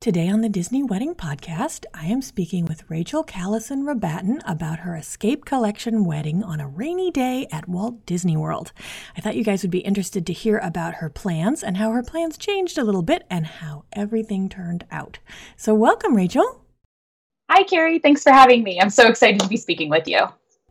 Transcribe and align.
Today 0.00 0.28
on 0.28 0.42
the 0.42 0.48
Disney 0.48 0.84
Wedding 0.84 1.16
Podcast, 1.16 1.84
I 1.92 2.04
am 2.04 2.22
speaking 2.22 2.66
with 2.66 2.88
Rachel 2.88 3.24
Callison 3.24 3.82
Rabatin 3.82 4.40
about 4.46 4.78
her 4.78 4.94
Escape 4.94 5.44
Collection 5.44 6.04
wedding 6.04 6.44
on 6.44 6.60
a 6.60 6.68
rainy 6.68 7.10
day 7.10 7.48
at 7.50 7.68
Walt 7.68 8.06
Disney 8.06 8.36
World. 8.36 8.70
I 9.16 9.20
thought 9.20 9.34
you 9.34 9.42
guys 9.42 9.62
would 9.62 9.72
be 9.72 9.80
interested 9.80 10.24
to 10.24 10.32
hear 10.32 10.58
about 10.58 10.94
her 10.94 11.10
plans 11.10 11.64
and 11.64 11.78
how 11.78 11.90
her 11.90 12.04
plans 12.04 12.38
changed 12.38 12.78
a 12.78 12.84
little 12.84 13.02
bit 13.02 13.26
and 13.28 13.44
how 13.44 13.86
everything 13.92 14.48
turned 14.48 14.86
out. 14.92 15.18
So, 15.56 15.74
welcome, 15.74 16.14
Rachel. 16.14 16.64
Hi, 17.50 17.64
Carrie. 17.64 17.98
Thanks 17.98 18.22
for 18.22 18.30
having 18.30 18.62
me. 18.62 18.80
I'm 18.80 18.90
so 18.90 19.08
excited 19.08 19.40
to 19.40 19.48
be 19.48 19.56
speaking 19.56 19.90
with 19.90 20.06
you. 20.06 20.20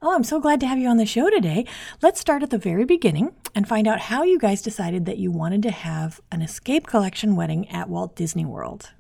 Oh, 0.02 0.16
I'm 0.16 0.23
so 0.23 0.39
glad 0.39 0.61
to 0.61 0.67
have 0.67 0.80
you 0.80 0.88
on 0.88 0.98
the 0.98 1.05
show 1.05 1.30
today. 1.30 1.66
Let's 2.02 2.22
start 2.22 2.44
at 2.44 2.50
the 2.50 2.58
very 2.58 2.86
beginning 2.86 3.36
and 3.53 3.67
find 3.67 3.89
out 3.89 4.00
how 4.00 4.23
you 4.23 4.39
guys 4.39 4.61
decided 4.61 5.05
that 5.05 5.17
you 5.17 5.31
wanted 5.31 5.64
to 5.64 5.72
have 5.72 6.22
an 6.31 6.42
Escape 6.42 6.88
Collection 6.88 7.36
wedding 7.36 7.67
at 7.70 7.89
Walt 7.89 8.16
Disney 8.16 8.45
World. 8.45 8.92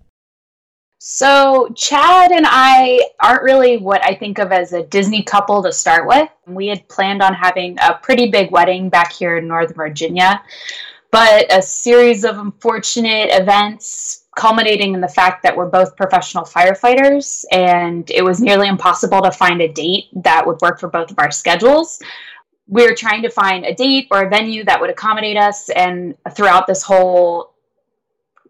So, 0.99 1.69
Chad 1.75 2.31
and 2.31 2.45
I 2.47 2.99
aren't 3.19 3.43
really 3.43 3.77
what 3.77 4.03
I 4.03 4.15
think 4.15 4.39
of 4.39 4.51
as 4.51 4.73
a 4.73 4.83
Disney 4.83 5.21
couple 5.21 5.61
to 5.61 5.71
start 5.71 6.07
with. 6.07 6.27
We 6.47 6.67
had 6.67 6.87
planned 6.89 7.21
on 7.21 7.35
having 7.35 7.77
a 7.79 7.93
pretty 7.93 8.31
big 8.31 8.51
wedding 8.51 8.89
back 8.89 9.11
here 9.11 9.37
in 9.37 9.47
Northern 9.47 9.75
Virginia, 9.75 10.41
but 11.11 11.51
a 11.53 11.61
series 11.61 12.25
of 12.25 12.39
unfortunate 12.39 13.29
events 13.31 14.25
culminating 14.35 14.95
in 14.95 15.01
the 15.01 15.07
fact 15.07 15.43
that 15.43 15.55
we're 15.55 15.69
both 15.69 15.95
professional 15.95 16.45
firefighters 16.45 17.43
and 17.51 18.09
it 18.11 18.23
was 18.23 18.39
nearly 18.39 18.67
impossible 18.67 19.21
to 19.21 19.31
find 19.31 19.61
a 19.61 19.67
date 19.67 20.05
that 20.13 20.45
would 20.45 20.61
work 20.61 20.79
for 20.79 20.89
both 20.89 21.09
of 21.11 21.17
our 21.19 21.31
schedules. 21.31 21.99
We 22.67 22.83
were 22.83 22.95
trying 22.95 23.21
to 23.21 23.29
find 23.29 23.65
a 23.65 23.73
date 23.73 24.07
or 24.11 24.23
a 24.23 24.29
venue 24.29 24.63
that 24.65 24.81
would 24.81 24.89
accommodate 24.89 25.37
us, 25.37 25.69
and 25.69 26.15
throughout 26.35 26.67
this 26.67 26.83
whole 26.83 27.53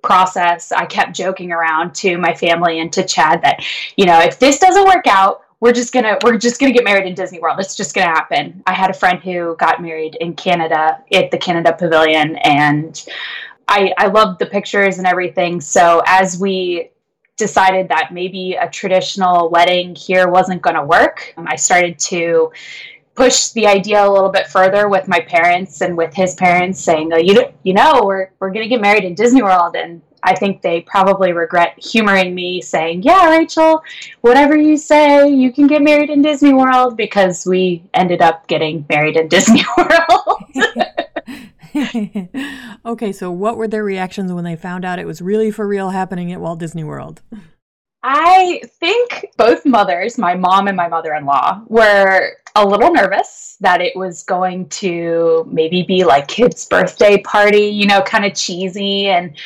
process, 0.02 0.72
I 0.72 0.86
kept 0.86 1.16
joking 1.16 1.52
around 1.52 1.94
to 1.95 2.17
my 2.17 2.34
family 2.34 2.80
and 2.80 2.92
to 2.94 3.03
Chad 3.03 3.42
that, 3.44 3.64
you 3.95 4.06
know, 4.06 4.20
if 4.20 4.39
this 4.39 4.59
doesn't 4.59 4.86
work 4.86 5.08
out, 5.08 5.42
we're 5.59 5.73
just 5.73 5.92
gonna 5.92 6.17
we're 6.23 6.38
just 6.38 6.59
gonna 6.59 6.72
get 6.72 6.84
married 6.84 7.08
in 7.08 7.16
Disney 7.16 7.39
World. 7.39 7.59
It's 7.59 7.76
just 7.76 7.95
gonna 7.95 8.08
happen. 8.08 8.62
I 8.67 8.73
had 8.73 8.92
a 8.92 8.94
friend 8.94 9.20
who 9.20 9.56
got 9.58 9.81
married 9.81 10.16
in 10.16 10.36
Canada 10.36 11.04
at 11.12 11.31
the 11.31 11.38
Canada 11.38 11.76
Pavilion, 11.78 12.36
and 12.38 13.04
I 13.67 13.92
I 13.98 14.08
loved 14.08 14.39
the 14.39 14.45
pictures 14.45 15.00
and 15.00 15.08
everything. 15.08 15.59
So 15.59 16.04
as 16.06 16.39
we 16.39 16.92
decided 17.38 17.88
that 17.89 18.09
maybe 18.11 18.54
a 18.54 18.67
traditional 18.70 19.50
wedding 19.50 19.95
here 19.95 20.28
wasn't 20.28 20.61
going 20.61 20.76
to 20.76 20.84
work, 20.84 21.34
um, 21.38 21.48
I 21.48 21.56
started 21.56 22.00
to 22.00 22.52
push 23.18 23.50
the 23.50 23.66
idea 23.66 24.06
a 24.06 24.10
little 24.10 24.30
bit 24.30 24.48
further 24.48 24.88
with 24.88 25.08
my 25.08 25.20
parents 25.20 25.82
and 25.82 25.98
with 25.98 26.14
his 26.14 26.36
parents 26.36 26.80
saying, 26.80 27.11
oh, 27.11 27.17
you, 27.17 27.44
you 27.64 27.73
know, 27.73 28.04
we're, 28.05 28.30
we're 28.39 28.52
going 28.52 28.64
to 28.64 28.70
get 28.70 28.80
married 28.80 29.04
in 29.04 29.16
Disney 29.16 29.42
World. 29.42 29.76
And 29.76 30.04
I 30.22 30.36
think 30.36 30.61
they 30.61 30.82
probably 30.82 31.33
regret 31.33 31.73
humoring 31.83 32.36
me 32.36 32.61
saying, 32.61 33.02
yeah, 33.02 33.27
Rachel, 33.32 33.82
whatever 34.22 34.56
you 34.56 34.77
say, 34.77 35.27
you 35.27 35.52
can 35.52 35.66
get 35.66 35.82
married 35.82 36.11
in 36.11 36.22
Disney 36.22 36.54
World 36.54 36.95
because 36.95 37.44
we 37.44 37.83
ended 37.95 38.22
up 38.22 38.48
getting 38.48 38.86
married 38.88 39.17
in 39.17 39.27
Disney 39.30 39.66
World. 39.76 40.44
okay, 42.86 43.11
so 43.11 43.32
what 43.32 43.58
were 43.58 43.67
their 43.67 43.83
reactions 43.83 44.32
when 44.32 44.44
they 44.44 44.56
found 44.56 44.86
out 44.86 45.00
it 45.00 45.08
was 45.08 45.23
really 45.23 45.50
for 45.50 45.67
real 45.67 45.89
happening 45.89 46.32
at 46.32 46.39
Walt 46.39 46.60
Disney 46.60 46.83
World? 46.83 47.23
I 48.04 48.61
think 48.80 49.26
both 49.38 49.66
mothers, 49.66 50.17
my 50.17 50.36
mom 50.36 50.67
and 50.67 50.77
my 50.77 50.88
mother 50.88 51.14
in 51.14 51.26
law, 51.26 51.61
were 51.67 52.38
a 52.58 52.68
little 52.68 52.92
nervous 52.92 53.58
that 53.60 53.82
it 53.82 53.95
was 53.95 54.23
going 54.23 54.68
to 54.70 55.48
maybe 55.52 55.84
be 55.84 56.04
like 56.04 56.28
kids' 56.28 56.66
birthday 56.66 57.22
party, 57.22 57.68
you 57.68 57.86
know, 57.86 58.02
kind 58.02 58.26
of 58.26 58.34
cheesy. 58.34 59.08
And, 59.08 59.38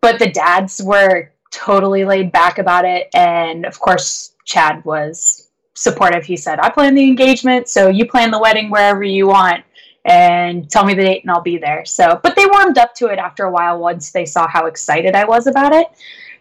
but 0.00 0.18
the 0.18 0.30
dads 0.30 0.80
were 0.82 1.32
totally 1.50 2.04
laid 2.04 2.30
back 2.30 2.58
about 2.58 2.84
it. 2.84 3.08
And 3.14 3.64
of 3.64 3.80
course, 3.80 4.34
Chad 4.44 4.84
was 4.84 5.48
supportive. 5.74 6.24
He 6.24 6.36
said, 6.36 6.60
I 6.60 6.68
plan 6.70 6.94
the 6.94 7.04
engagement, 7.04 7.68
so 7.68 7.88
you 7.88 8.06
plan 8.06 8.30
the 8.30 8.38
wedding 8.38 8.70
wherever 8.70 9.02
you 9.02 9.26
want 9.26 9.64
and 10.04 10.70
tell 10.70 10.84
me 10.84 10.94
the 10.94 11.02
date 11.02 11.22
and 11.22 11.30
I'll 11.30 11.40
be 11.40 11.58
there. 11.58 11.84
So, 11.84 12.20
but 12.22 12.36
they 12.36 12.46
warmed 12.46 12.78
up 12.78 12.94
to 12.96 13.08
it 13.08 13.18
after 13.18 13.44
a 13.44 13.50
while 13.50 13.78
once 13.78 14.10
they 14.10 14.24
saw 14.24 14.46
how 14.46 14.66
excited 14.66 15.14
I 15.14 15.24
was 15.24 15.46
about 15.46 15.72
it. 15.72 15.86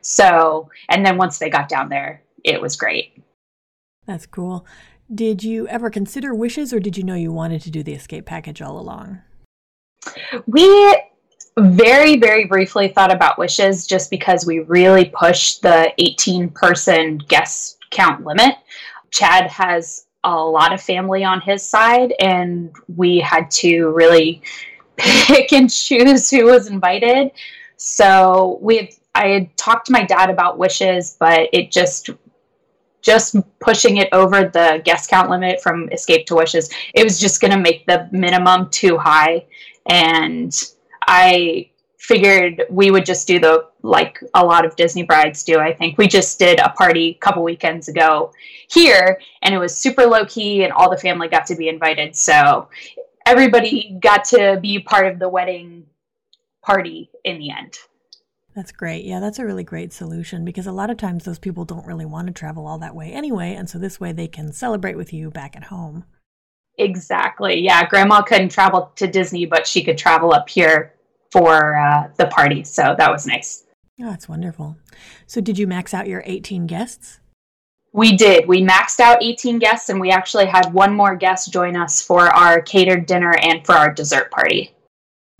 So, 0.01 0.69
and 0.89 1.05
then 1.05 1.17
once 1.17 1.37
they 1.39 1.49
got 1.49 1.69
down 1.69 1.89
there, 1.89 2.21
it 2.43 2.61
was 2.61 2.75
great. 2.75 3.21
That's 4.05 4.25
cool. 4.25 4.65
Did 5.13 5.43
you 5.43 5.67
ever 5.67 5.89
consider 5.89 6.35
wishes 6.35 6.73
or 6.73 6.79
did 6.79 6.97
you 6.97 7.03
know 7.03 7.15
you 7.15 7.31
wanted 7.31 7.61
to 7.61 7.71
do 7.71 7.81
the 7.81 7.93
escape 7.93 8.25
package 8.25 8.61
all 8.61 8.77
along? 8.77 9.21
We 10.45 10.97
very, 11.57 12.17
very 12.17 12.45
briefly 12.45 12.89
thought 12.89 13.13
about 13.13 13.39
wishes 13.39 13.87
just 13.87 14.09
because 14.09 14.45
we 14.45 14.59
really 14.59 15.05
pushed 15.05 15.61
the 15.61 15.93
18 15.97 16.49
person 16.49 17.17
guest 17.29 17.77
count 17.89 18.25
limit. 18.25 18.55
Chad 19.11 19.49
has 19.49 20.07
a 20.23 20.35
lot 20.35 20.73
of 20.73 20.81
family 20.81 21.23
on 21.23 21.39
his 21.41 21.67
side, 21.67 22.13
and 22.19 22.75
we 22.95 23.19
had 23.19 23.49
to 23.51 23.89
really 23.89 24.41
pick 24.97 25.53
and 25.53 25.71
choose 25.71 26.29
who 26.29 26.45
was 26.45 26.67
invited. 26.67 27.31
So 27.77 28.59
we 28.61 28.91
I 29.15 29.29
had 29.29 29.57
talked 29.57 29.87
to 29.87 29.91
my 29.91 30.03
dad 30.03 30.29
about 30.29 30.59
wishes, 30.59 31.15
but 31.19 31.49
it 31.53 31.71
just 31.71 32.09
just 33.01 33.35
pushing 33.59 33.97
it 33.97 34.09
over 34.11 34.45
the 34.45 34.81
guest 34.83 35.09
count 35.09 35.29
limit 35.29 35.61
from 35.61 35.89
escape 35.91 36.25
to 36.27 36.35
wishes, 36.35 36.69
it 36.93 37.03
was 37.03 37.19
just 37.19 37.41
going 37.41 37.51
to 37.51 37.59
make 37.59 37.85
the 37.85 38.07
minimum 38.11 38.69
too 38.69 38.97
high. 38.97 39.45
And 39.89 40.53
I 41.07 41.69
figured 41.97 42.63
we 42.69 42.91
would 42.91 43.05
just 43.05 43.27
do 43.27 43.39
the 43.39 43.65
like 43.81 44.19
a 44.33 44.45
lot 44.45 44.65
of 44.65 44.75
Disney 44.75 45.03
brides 45.03 45.43
do. 45.43 45.59
I 45.59 45.73
think 45.73 45.97
we 45.97 46.07
just 46.07 46.39
did 46.39 46.59
a 46.59 46.69
party 46.69 47.09
a 47.09 47.13
couple 47.25 47.43
weekends 47.43 47.87
ago 47.87 48.31
here, 48.69 49.19
and 49.41 49.53
it 49.53 49.57
was 49.57 49.75
super 49.75 50.05
low 50.05 50.25
key, 50.25 50.63
and 50.63 50.73
all 50.73 50.89
the 50.89 50.97
family 50.97 51.27
got 51.27 51.45
to 51.47 51.55
be 51.55 51.69
invited. 51.69 52.15
So 52.15 52.69
everybody 53.25 53.97
got 54.01 54.25
to 54.25 54.59
be 54.61 54.79
part 54.79 55.07
of 55.07 55.19
the 55.19 55.29
wedding 55.29 55.85
party 56.61 57.09
in 57.23 57.39
the 57.39 57.51
end. 57.51 57.77
That's 58.57 58.71
great. 58.71 59.05
Yeah, 59.05 59.19
that's 59.19 59.37
a 59.37 59.45
really 59.45 59.63
great 59.63 59.93
solution 59.93 60.43
because 60.43 60.65
a 60.65 60.71
lot 60.71 60.89
of 60.89 60.97
times 60.97 61.25
those 61.25 61.37
people 61.37 61.63
don't 61.63 61.85
really 61.85 62.07
want 62.07 62.25
to 62.25 62.33
travel 62.33 62.65
all 62.65 62.79
that 62.79 62.95
way 62.95 63.13
anyway. 63.13 63.53
And 63.53 63.69
so 63.69 63.77
this 63.77 63.99
way 63.99 64.11
they 64.11 64.27
can 64.27 64.51
celebrate 64.51 64.97
with 64.97 65.13
you 65.13 65.29
back 65.29 65.55
at 65.55 65.65
home. 65.65 66.05
Exactly. 66.79 67.59
Yeah. 67.59 67.85
Grandma 67.85 68.23
couldn't 68.23 68.49
travel 68.49 68.91
to 68.95 69.05
Disney, 69.05 69.45
but 69.45 69.67
she 69.67 69.83
could 69.83 69.95
travel 69.95 70.33
up 70.33 70.49
here 70.49 70.95
for 71.31 71.75
uh, 71.77 72.07
the 72.17 72.25
party. 72.25 72.63
So 72.63 72.95
that 72.97 73.11
was 73.11 73.27
nice. 73.27 73.63
Oh, 74.01 74.09
that's 74.09 74.27
wonderful. 74.27 74.75
So 75.27 75.39
did 75.39 75.59
you 75.59 75.67
max 75.67 75.93
out 75.93 76.07
your 76.07 76.23
18 76.25 76.65
guests? 76.65 77.19
We 77.93 78.17
did. 78.17 78.47
We 78.47 78.63
maxed 78.63 78.99
out 78.99 79.21
18 79.21 79.59
guests, 79.59 79.89
and 79.89 80.01
we 80.01 80.09
actually 80.09 80.47
had 80.47 80.73
one 80.73 80.95
more 80.95 81.15
guest 81.15 81.53
join 81.53 81.75
us 81.75 82.01
for 82.01 82.21
our 82.35 82.59
catered 82.61 83.05
dinner 83.05 83.35
and 83.39 83.63
for 83.63 83.73
our 83.73 83.93
dessert 83.93 84.31
party. 84.31 84.71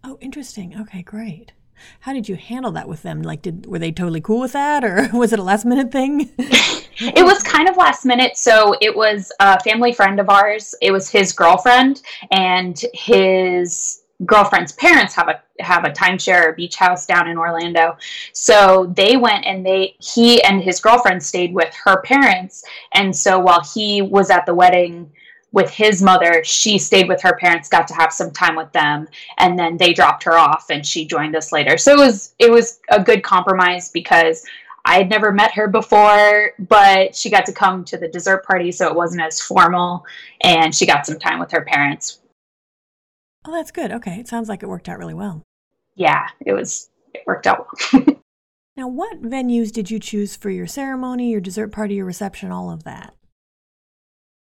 Oh, 0.04 0.20
interesting. 0.22 0.80
Okay, 0.80 1.02
great. 1.02 1.54
How 2.02 2.14
did 2.14 2.30
you 2.30 2.36
handle 2.36 2.72
that 2.74 2.88
with 2.88 3.04
them? 3.04 3.22
Like, 3.22 3.42
did 3.42 3.66
were 3.66 3.80
they 3.80 3.92
totally 3.92 4.22
cool 4.22 4.40
with 4.40 4.54
that, 4.54 4.84
or 4.84 5.10
was 5.14 5.34
it 5.34 5.40
a 5.40 5.44
last 5.44 5.66
minute 5.66 5.92
thing? 5.92 6.32
it 6.38 7.26
was 7.26 7.44
kind 7.44 7.70
of 7.70 7.78
last 7.78 8.06
minute. 8.06 8.38
So 8.38 8.76
it 8.82 8.96
was 8.96 9.32
a 9.40 9.60
family 9.62 9.94
friend 9.94 10.20
of 10.20 10.30
ours. 10.30 10.74
It 10.82 10.92
was 10.92 11.10
his 11.10 11.34
girlfriend 11.34 12.02
and 12.32 12.80
his 12.94 14.02
girlfriend's 14.26 14.72
parents 14.74 15.14
have 15.14 15.30
a 15.30 15.42
have 15.60 15.86
a 15.86 15.90
timeshare 15.90 16.56
beach 16.56 16.76
house 16.76 17.06
down 17.06 17.28
in 17.28 17.38
Orlando. 17.38 17.98
So 18.34 18.92
they 18.96 19.18
went 19.18 19.46
and 19.46 19.66
they 19.66 19.96
he 20.00 20.42
and 20.44 20.62
his 20.62 20.80
girlfriend 20.80 21.22
stayed 21.22 21.54
with 21.54 21.74
her 21.84 22.02
parents. 22.02 22.64
And 22.94 23.16
so 23.16 23.40
while 23.40 23.64
he 23.74 24.02
was 24.02 24.30
at 24.30 24.46
the 24.46 24.54
wedding 24.54 25.12
with 25.52 25.70
his 25.70 26.02
mother, 26.02 26.44
she 26.44 26.78
stayed 26.78 27.08
with 27.08 27.22
her 27.22 27.38
parents, 27.38 27.70
got 27.70 27.88
to 27.88 27.94
have 27.96 28.12
some 28.12 28.32
time 28.32 28.56
with 28.56 28.72
them, 28.74 29.08
and 29.38 29.58
then 29.58 29.78
they 29.78 29.94
dropped 29.94 30.24
her 30.24 30.38
off 30.38 30.70
and 30.70 30.86
she 30.86 31.06
joined 31.06 31.36
us 31.36 31.52
later. 31.52 31.78
So 31.78 31.94
it 31.94 31.98
was 31.98 32.36
it 32.40 32.52
was 32.52 32.80
a 32.90 33.02
good 33.02 33.24
compromise 33.24 33.90
because 33.90 34.46
I 34.88 34.98
had 34.98 35.10
never 35.10 35.34
met 35.34 35.52
her 35.52 35.68
before, 35.68 36.54
but 36.60 37.14
she 37.14 37.30
got 37.30 37.46
to 37.48 37.52
come 37.52 37.84
to 37.86 37.98
the 37.98 38.08
dessert 38.08 38.46
party, 38.46 38.72
so 38.72 38.88
it 38.88 38.96
wasn't 38.96 39.22
as 39.22 39.42
formal, 39.42 40.06
and 40.42 40.74
she 40.74 40.86
got 40.86 41.06
some 41.06 41.20
time 41.20 41.40
with 41.40 41.52
her 41.52 41.66
parents. 41.66 42.20
Oh, 43.46 43.52
that's 43.52 43.72
good. 43.72 43.92
Okay. 43.92 44.20
It 44.20 44.30
sounds 44.30 44.48
like 44.48 44.64
it 44.64 44.70
worked 44.70 44.88
out 44.88 44.98
really 44.98 45.14
well. 45.14 45.44
Yeah, 45.96 46.28
it 46.46 46.54
was, 46.54 46.90
it 47.14 47.24
worked 47.28 47.48
out 47.48 47.68
well. 47.92 48.06
now, 48.78 48.88
what 48.88 49.22
venues 49.22 49.74
did 49.74 49.92
you 49.92 50.00
choose 50.00 50.38
for 50.38 50.50
your 50.50 50.68
ceremony, 50.68 51.32
your 51.32 51.42
dessert 51.42 51.74
party, 51.74 51.96
your 51.96 52.06
reception, 52.06 52.52
all 52.52 52.70
of 52.70 52.84
that? 52.86 53.14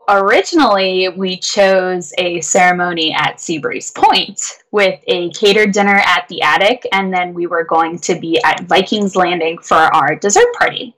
Originally, 0.09 1.09
we 1.11 1.37
chose 1.37 2.13
a 2.19 2.41
ceremony 2.41 3.13
at 3.13 3.37
Seabreeze 3.37 3.95
Point 3.95 4.41
with 4.73 5.01
a 5.07 5.31
catered 5.31 5.73
dinner 5.73 6.03
at 6.05 6.27
the 6.29 6.43
attic, 6.43 6.87
and 6.93 7.13
then 7.13 7.33
we 7.35 7.47
were 7.47 7.65
going 7.65 7.99
to 8.01 8.19
be 8.19 8.41
at 8.43 8.65
Vikings 8.65 9.15
Landing 9.15 9.59
for 9.59 9.77
our 9.77 10.17
dessert 10.17 10.53
party. 10.55 10.95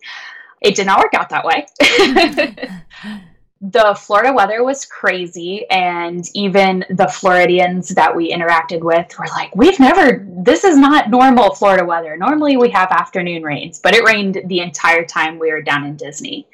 It 0.62 0.74
did 0.74 0.86
not 0.86 0.98
work 0.98 1.12
out 1.14 1.28
that 1.28 1.44
way. 1.44 1.66
the 3.60 3.94
Florida 3.98 4.32
weather 4.32 4.64
was 4.64 4.86
crazy, 4.86 5.68
and 5.68 6.24
even 6.32 6.86
the 6.88 7.08
Floridians 7.08 7.90
that 7.90 8.16
we 8.16 8.32
interacted 8.32 8.80
with 8.80 9.18
were 9.18 9.26
like, 9.28 9.54
We've 9.54 9.78
never, 9.78 10.26
this 10.26 10.64
is 10.64 10.78
not 10.78 11.10
normal 11.10 11.54
Florida 11.54 11.84
weather. 11.84 12.16
Normally 12.16 12.56
we 12.56 12.70
have 12.70 12.90
afternoon 12.90 13.42
rains, 13.42 13.80
but 13.80 13.94
it 13.94 14.04
rained 14.04 14.40
the 14.46 14.60
entire 14.60 15.04
time 15.04 15.38
we 15.38 15.50
were 15.50 15.62
down 15.62 15.84
in 15.84 15.96
Disney. 15.96 16.46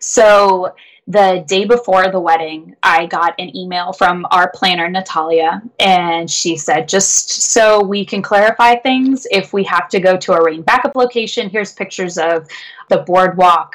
So 0.00 0.74
the 1.06 1.44
day 1.48 1.64
before 1.64 2.10
the 2.10 2.20
wedding, 2.20 2.76
I 2.82 3.06
got 3.06 3.34
an 3.38 3.56
email 3.56 3.92
from 3.92 4.26
our 4.30 4.50
planner, 4.50 4.88
Natalia, 4.88 5.60
and 5.80 6.30
she 6.30 6.56
said, 6.56 6.88
just 6.88 7.28
so 7.52 7.82
we 7.82 8.04
can 8.04 8.22
clarify 8.22 8.76
things, 8.76 9.26
if 9.30 9.52
we 9.52 9.64
have 9.64 9.88
to 9.90 10.00
go 10.00 10.16
to 10.16 10.32
a 10.32 10.42
rain 10.42 10.62
backup 10.62 10.94
location, 10.94 11.50
here's 11.50 11.72
pictures 11.72 12.18
of 12.18 12.46
the 12.88 12.98
boardwalk 12.98 13.74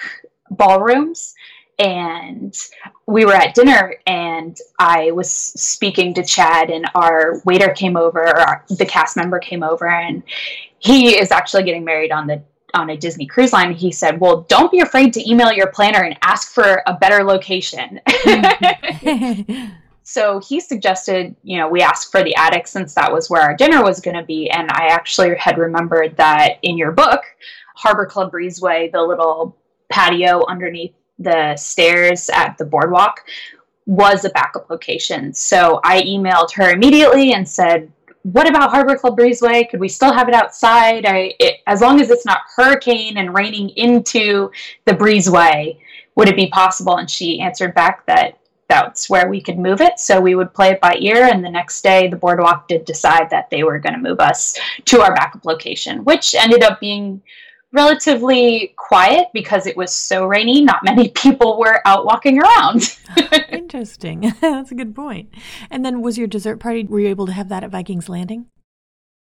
ballrooms. 0.52 1.36
And 1.80 2.58
we 3.06 3.26
were 3.26 3.34
at 3.34 3.54
dinner, 3.54 3.96
and 4.08 4.58
I 4.80 5.12
was 5.12 5.30
speaking 5.30 6.14
to 6.16 6.24
Chad, 6.24 6.72
and 6.72 6.90
our 6.96 7.42
waiter 7.46 7.70
came 7.70 7.98
over, 7.98 8.26
our, 8.26 8.66
the 8.70 8.86
cast 8.86 9.16
member 9.16 9.38
came 9.38 9.64
over, 9.64 9.88
and 9.88 10.24
he 10.80 11.18
is 11.18 11.32
actually 11.32 11.64
getting 11.64 11.84
married 11.84 12.12
on 12.12 12.26
the 12.26 12.42
on 12.78 12.90
a 12.90 12.98
Disney 12.98 13.26
cruise 13.26 13.54
line, 13.54 13.74
he 13.74 13.92
said, 13.92 14.20
Well, 14.20 14.42
don't 14.44 14.72
be 14.72 14.80
afraid 14.80 15.14
to 15.14 15.30
email 15.30 15.52
your 15.52 15.68
planner 15.72 16.04
and 16.04 16.18
ask 16.22 16.54
for 16.54 16.84
a 16.86 16.94
better 16.94 17.24
location. 17.24 18.00
so 20.04 20.40
he 20.40 20.60
suggested, 20.60 21.36
you 21.44 21.58
know, 21.58 21.68
we 21.68 21.82
ask 21.82 22.12
for 22.12 22.24
the 22.24 22.36
attic 22.36 22.68
since 22.68 22.94
that 22.94 23.12
was 23.12 23.30
where 23.30 23.42
our 23.42 23.56
dinner 23.56 23.84
was 23.84 24.00
going 24.00 24.18
to 24.18 24.24
be. 24.24 24.50
And 24.50 24.70
I 24.72 24.88
actually 24.88 25.36
had 25.36 25.58
remembered 25.58 26.16
that 26.18 26.60
in 26.62 26.78
your 26.78 26.92
book, 26.92 27.22
Harbor 27.76 28.06
Club 28.06 28.32
Breezeway, 28.32 28.92
the 28.92 29.02
little 29.02 29.58
patio 29.90 30.46
underneath 30.48 30.94
the 31.20 31.56
stairs 31.56 32.30
at 32.30 32.58
the 32.58 32.66
boardwalk, 32.66 33.24
was 33.86 34.26
a 34.26 34.30
backup 34.30 34.70
location. 34.70 35.34
So 35.34 35.80
I 35.84 36.02
emailed 36.02 36.54
her 36.54 36.72
immediately 36.72 37.34
and 37.34 37.48
said, 37.48 37.92
what 38.34 38.50
about 38.50 38.72
Harbor 38.72 38.98
Club 38.98 39.18
Breezeway? 39.18 39.70
Could 39.70 39.80
we 39.80 39.88
still 39.88 40.12
have 40.12 40.28
it 40.28 40.34
outside? 40.34 41.06
I, 41.06 41.34
it, 41.40 41.62
as 41.66 41.82
long 41.82 42.02
as 42.02 42.10
it's 42.10 42.26
not 42.26 42.42
hurricane 42.56 43.18
and 43.18 43.34
raining 43.34 43.70
into 43.70 44.52
the 44.84 44.92
breezeway, 44.92 45.78
would 46.16 46.28
it 46.28 46.36
be 46.36 46.48
possible? 46.48 46.98
And 46.98 47.10
she 47.10 47.40
answered 47.40 47.74
back 47.74 48.06
that 48.06 48.38
that's 48.68 49.10
where 49.10 49.30
we 49.30 49.40
could 49.40 49.58
move 49.58 49.80
it. 49.80 49.98
So 49.98 50.20
we 50.20 50.36
would 50.36 50.54
play 50.54 50.72
it 50.72 50.82
by 50.82 50.98
ear. 51.00 51.24
And 51.24 51.42
the 51.42 51.50
next 51.50 51.82
day, 51.84 52.10
the 52.10 52.18
boardwalk 52.18 52.68
did 52.68 52.84
decide 52.84 53.30
that 53.30 53.50
they 53.50 53.64
were 53.64 53.80
going 53.80 53.94
to 53.94 54.10
move 54.10 54.20
us 54.20 54.60
to 54.86 55.02
our 55.02 55.16
backup 55.16 55.46
location, 55.46 56.04
which 56.04 56.36
ended 56.36 56.64
up 56.64 56.82
being 56.82 57.22
relatively 57.78 58.74
quiet 58.76 59.28
because 59.34 59.68
it 59.68 59.78
was 59.78 59.94
so 59.94 60.26
rainy. 60.26 60.62
Not 60.64 60.84
many 60.84 61.10
people 61.24 61.60
were 61.60 61.82
out 61.86 62.06
walking 62.06 62.42
around. 62.42 62.98
Interesting. 63.50 64.34
That's 64.42 64.72
a 64.72 64.76
good 64.76 64.96
point. 64.96 65.30
And 65.70 65.86
then 65.86 66.02
was 66.02 66.18
your 66.18 66.28
dessert 66.28 66.58
party, 66.58 66.84
were 66.84 67.00
you 67.00 67.08
able 67.08 67.28
to 67.28 67.34
have 67.34 67.50
that 67.50 67.64
at 67.64 67.70
Vikings 67.70 68.10
Landing? 68.10 68.48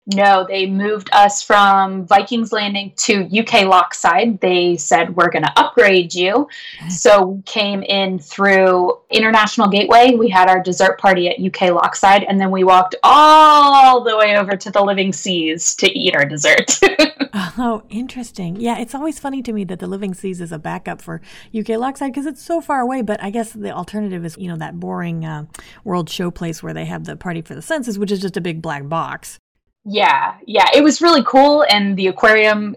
No, 0.06 0.44
they 0.46 0.66
moved 0.66 1.08
us 1.14 1.42
from 1.42 2.06
Vikings 2.06 2.52
Landing 2.52 2.92
to 2.96 3.26
UK 3.40 3.64
Lockside. 3.64 4.38
They 4.40 4.76
said, 4.76 5.16
We're 5.16 5.30
going 5.30 5.44
to 5.44 5.58
upgrade 5.58 6.12
you. 6.12 6.46
So 6.90 7.26
we 7.26 7.42
came 7.42 7.82
in 7.82 8.18
through 8.18 8.98
International 9.08 9.66
Gateway. 9.66 10.14
We 10.14 10.28
had 10.28 10.50
our 10.50 10.62
dessert 10.62 10.98
party 10.98 11.28
at 11.28 11.40
UK 11.40 11.72
Lockside, 11.72 12.24
and 12.24 12.38
then 12.38 12.50
we 12.50 12.64
walked 12.64 12.96
all 13.02 14.04
the 14.04 14.14
way 14.18 14.36
over 14.36 14.56
to 14.56 14.70
the 14.70 14.82
Living 14.82 15.10
Seas 15.10 15.74
to 15.76 15.90
eat 15.98 16.14
our 16.14 16.26
dessert. 16.26 16.78
oh, 17.56 17.82
interesting. 17.88 18.56
Yeah, 18.56 18.78
it's 18.78 18.94
always 18.94 19.18
funny 19.18 19.40
to 19.42 19.54
me 19.54 19.64
that 19.64 19.78
the 19.78 19.86
Living 19.86 20.12
Seas 20.12 20.42
is 20.42 20.52
a 20.52 20.58
backup 20.58 21.00
for 21.00 21.22
UK 21.58 21.70
Lockside 21.70 22.12
because 22.12 22.26
it's 22.26 22.42
so 22.42 22.60
far 22.60 22.80
away. 22.80 23.00
But 23.00 23.22
I 23.22 23.30
guess 23.30 23.52
the 23.52 23.70
alternative 23.70 24.22
is, 24.26 24.36
you 24.36 24.48
know, 24.48 24.56
that 24.56 24.78
boring 24.78 25.24
uh, 25.24 25.46
World 25.82 26.10
Show 26.10 26.30
place 26.30 26.62
where 26.62 26.74
they 26.74 26.84
have 26.84 27.04
the 27.04 27.16
Party 27.16 27.40
for 27.40 27.54
the 27.54 27.62
Senses, 27.62 27.98
which 27.98 28.12
is 28.12 28.20
just 28.20 28.36
a 28.36 28.42
big 28.42 28.60
black 28.60 28.86
box. 28.86 29.38
Yeah, 29.84 30.36
yeah, 30.46 30.68
it 30.74 30.82
was 30.82 31.02
really 31.02 31.22
cool. 31.24 31.64
And 31.68 31.96
the 31.96 32.06
aquarium, 32.08 32.74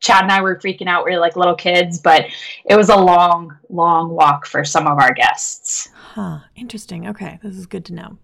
Chad 0.00 0.22
and 0.22 0.32
I 0.32 0.40
were 0.40 0.56
freaking 0.56 0.86
out. 0.86 1.04
We 1.04 1.12
were 1.12 1.18
like 1.18 1.36
little 1.36 1.54
kids, 1.54 1.98
but 1.98 2.26
it 2.64 2.76
was 2.76 2.90
a 2.90 2.96
long, 2.96 3.56
long 3.68 4.10
walk 4.10 4.46
for 4.46 4.64
some 4.64 4.86
of 4.86 4.98
our 4.98 5.12
guests. 5.12 5.88
Huh, 5.94 6.40
interesting. 6.54 7.08
Okay, 7.08 7.38
this 7.42 7.56
is 7.56 7.66
good 7.66 7.84
to 7.86 7.94
know. 7.94 8.18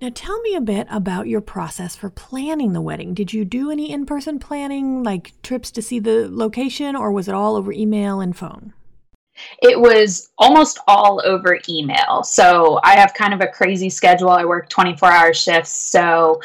Now, 0.00 0.10
tell 0.14 0.40
me 0.40 0.54
a 0.54 0.60
bit 0.60 0.86
about 0.90 1.28
your 1.28 1.40
process 1.40 1.94
for 1.94 2.10
planning 2.10 2.72
the 2.72 2.80
wedding. 2.80 3.14
Did 3.14 3.32
you 3.32 3.44
do 3.44 3.70
any 3.70 3.90
in 3.90 4.06
person 4.06 4.38
planning, 4.38 5.02
like 5.02 5.32
trips 5.42 5.70
to 5.72 5.82
see 5.82 5.98
the 5.98 6.28
location, 6.30 6.96
or 6.96 7.12
was 7.12 7.28
it 7.28 7.34
all 7.34 7.56
over 7.56 7.72
email 7.72 8.20
and 8.20 8.36
phone? 8.36 8.72
It 9.62 9.80
was 9.80 10.30
almost 10.38 10.78
all 10.86 11.22
over 11.24 11.58
email. 11.68 12.22
So 12.22 12.80
I 12.84 12.96
have 12.96 13.14
kind 13.14 13.34
of 13.34 13.40
a 13.40 13.48
crazy 13.48 13.90
schedule. 13.90 14.30
I 14.30 14.44
work 14.44 14.68
24 14.68 15.10
hour 15.10 15.34
shifts. 15.34 15.70
So 15.70 16.40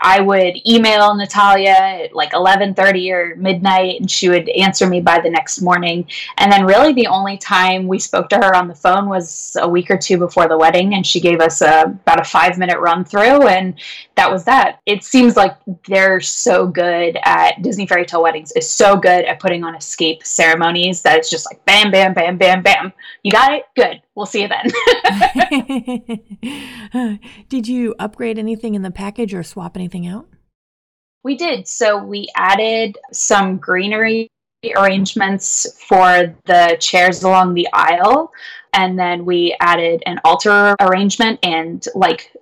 I 0.00 0.20
would 0.20 0.56
email 0.66 1.14
Natalia 1.14 1.70
at 1.70 2.14
like 2.14 2.32
11:30 2.32 3.12
or 3.12 3.36
midnight 3.36 4.00
and 4.00 4.10
she 4.10 4.28
would 4.28 4.48
answer 4.50 4.86
me 4.86 5.00
by 5.00 5.20
the 5.20 5.30
next 5.30 5.60
morning. 5.60 6.06
And 6.36 6.52
then 6.52 6.64
really 6.64 6.92
the 6.92 7.08
only 7.08 7.36
time 7.38 7.88
we 7.88 7.98
spoke 7.98 8.28
to 8.30 8.36
her 8.36 8.54
on 8.54 8.68
the 8.68 8.74
phone 8.74 9.08
was 9.08 9.56
a 9.60 9.68
week 9.68 9.90
or 9.90 9.96
two 9.96 10.16
before 10.18 10.48
the 10.48 10.56
wedding 10.56 10.94
and 10.94 11.06
she 11.06 11.20
gave 11.20 11.40
us 11.40 11.62
a 11.62 11.82
about 11.82 12.20
a 12.20 12.22
5-minute 12.22 12.78
run 12.78 13.04
through 13.04 13.48
and 13.48 13.74
that 14.14 14.30
was 14.30 14.44
that. 14.44 14.80
It 14.86 15.02
seems 15.04 15.36
like 15.36 15.56
they're 15.86 16.20
so 16.20 16.66
good 16.66 17.18
at 17.24 17.62
Disney 17.62 17.86
fairy 17.86 18.04
tale 18.04 18.22
weddings 18.22 18.52
is 18.52 18.68
so 18.70 18.96
good 18.96 19.24
at 19.24 19.40
putting 19.40 19.64
on 19.64 19.74
escape 19.74 20.24
ceremonies 20.24 21.02
that 21.02 21.18
it's 21.18 21.30
just 21.30 21.46
like 21.46 21.64
bam 21.64 21.90
bam 21.90 22.14
bam 22.14 22.38
bam 22.38 22.62
bam. 22.62 22.92
You 23.22 23.32
got 23.32 23.52
it? 23.52 23.64
Good. 23.74 24.00
We'll 24.18 24.26
see 24.26 24.42
you 24.42 24.48
then. 24.48 24.66
Did 27.48 27.68
you 27.68 27.94
upgrade 28.00 28.36
anything 28.36 28.74
in 28.74 28.82
the 28.82 28.90
package 28.90 29.32
or 29.32 29.44
swap 29.44 29.76
anything 29.76 30.08
out? 30.08 30.26
We 31.22 31.36
did. 31.36 31.68
So 31.68 32.02
we 32.02 32.26
added 32.34 32.98
some 33.12 33.58
greenery 33.58 34.28
arrangements 34.76 35.68
for 35.86 36.34
the 36.46 36.76
chairs 36.80 37.22
along 37.22 37.54
the 37.54 37.68
aisle. 37.72 38.32
And 38.72 38.98
then 38.98 39.24
we 39.24 39.56
added 39.60 40.02
an 40.04 40.18
altar 40.24 40.74
arrangement 40.80 41.38
and 41.44 41.86
like 41.94 42.32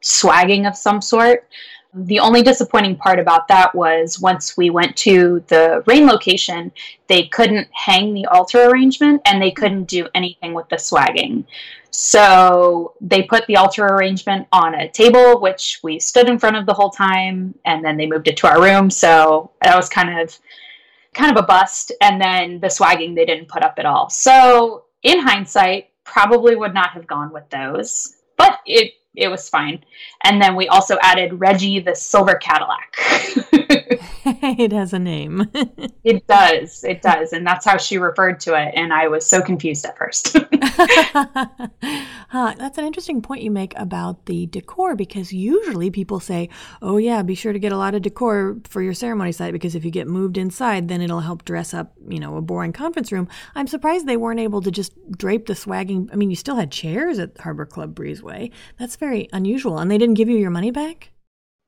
swagging 0.00 0.66
of 0.66 0.74
some 0.74 1.02
sort. 1.02 1.46
The 1.92 2.20
only 2.20 2.42
disappointing 2.42 2.96
part 2.96 3.18
about 3.18 3.48
that 3.48 3.74
was 3.74 4.20
once 4.20 4.56
we 4.56 4.70
went 4.70 4.96
to 4.98 5.42
the 5.48 5.82
rain 5.86 6.06
location, 6.06 6.70
they 7.08 7.24
couldn't 7.24 7.68
hang 7.72 8.14
the 8.14 8.26
altar 8.26 8.70
arrangement 8.70 9.22
and 9.24 9.42
they 9.42 9.50
couldn't 9.50 9.84
do 9.84 10.06
anything 10.14 10.54
with 10.54 10.68
the 10.68 10.76
swagging. 10.76 11.44
So 11.90 12.94
they 13.00 13.22
put 13.22 13.46
the 13.46 13.56
altar 13.56 13.84
arrangement 13.84 14.46
on 14.52 14.74
a 14.74 14.88
table, 14.88 15.40
which 15.40 15.80
we 15.82 15.98
stood 15.98 16.28
in 16.28 16.38
front 16.38 16.56
of 16.56 16.64
the 16.64 16.72
whole 16.72 16.90
time, 16.90 17.54
and 17.64 17.84
then 17.84 17.96
they 17.96 18.06
moved 18.06 18.28
it 18.28 18.36
to 18.38 18.46
our 18.46 18.62
room. 18.62 18.90
So 18.90 19.50
that 19.62 19.76
was 19.76 19.88
kind 19.88 20.20
of 20.20 20.38
kind 21.12 21.36
of 21.36 21.42
a 21.42 21.46
bust. 21.46 21.92
And 22.00 22.20
then 22.20 22.60
the 22.60 22.68
swagging 22.68 23.14
they 23.14 23.26
didn't 23.26 23.48
put 23.48 23.64
up 23.64 23.74
at 23.78 23.86
all. 23.86 24.08
So 24.08 24.84
in 25.02 25.18
hindsight, 25.18 25.90
probably 26.04 26.56
would 26.56 26.74
not 26.74 26.90
have 26.90 27.06
gone 27.06 27.32
with 27.32 27.48
those. 27.50 28.16
But 28.36 28.60
it 28.64 28.92
it 29.14 29.28
was 29.28 29.48
fine. 29.48 29.84
And 30.24 30.40
then 30.40 30.56
we 30.56 30.68
also 30.68 30.96
added 31.02 31.40
Reggie 31.40 31.80
the 31.80 31.94
Silver 31.94 32.34
Cadillac. 32.36 32.96
it 34.60 34.72
has 34.72 34.92
a 34.92 34.98
name. 34.98 35.50
it 36.04 36.26
does. 36.26 36.84
It 36.84 37.02
does. 37.02 37.32
And 37.32 37.46
that's 37.46 37.64
how 37.64 37.76
she 37.76 37.98
referred 37.98 38.40
to 38.40 38.54
it. 38.54 38.72
And 38.76 38.92
I 38.92 39.08
was 39.08 39.26
so 39.26 39.40
confused 39.40 39.84
at 39.86 39.96
first. 39.96 40.36
huh, 42.28 42.54
that's 42.58 42.78
an 42.78 42.84
interesting 42.84 43.22
point 43.22 43.42
you 43.42 43.50
make 43.50 43.72
about 43.76 44.26
the 44.26 44.46
decor 44.46 44.96
because 44.96 45.32
usually 45.32 45.90
people 45.90 46.20
say, 46.20 46.48
oh, 46.82 46.98
yeah, 46.98 47.22
be 47.22 47.34
sure 47.34 47.52
to 47.52 47.58
get 47.58 47.72
a 47.72 47.76
lot 47.76 47.94
of 47.94 48.02
decor 48.02 48.58
for 48.68 48.82
your 48.82 48.94
ceremony 48.94 49.32
site 49.32 49.52
because 49.52 49.74
if 49.74 49.84
you 49.84 49.90
get 49.90 50.06
moved 50.06 50.36
inside, 50.36 50.88
then 50.88 51.00
it'll 51.00 51.20
help 51.20 51.44
dress 51.44 51.72
up, 51.72 51.92
you 52.08 52.20
know, 52.20 52.36
a 52.36 52.42
boring 52.42 52.72
conference 52.72 53.10
room. 53.10 53.28
I'm 53.54 53.66
surprised 53.66 54.06
they 54.06 54.16
weren't 54.16 54.40
able 54.40 54.62
to 54.62 54.70
just 54.70 54.92
drape 55.12 55.46
the 55.46 55.54
swagging. 55.54 56.10
I 56.12 56.16
mean, 56.16 56.30
you 56.30 56.36
still 56.36 56.56
had 56.56 56.70
chairs 56.70 57.18
at 57.18 57.38
Harbor 57.38 57.66
Club 57.66 57.94
Breezeway. 57.94 58.50
That's 58.78 58.96
very 58.96 59.28
unusual. 59.32 59.78
And 59.78 59.90
they 59.90 59.98
didn't 59.98 60.14
give 60.14 60.28
you 60.28 60.36
your 60.36 60.50
money 60.50 60.70
back? 60.70 61.10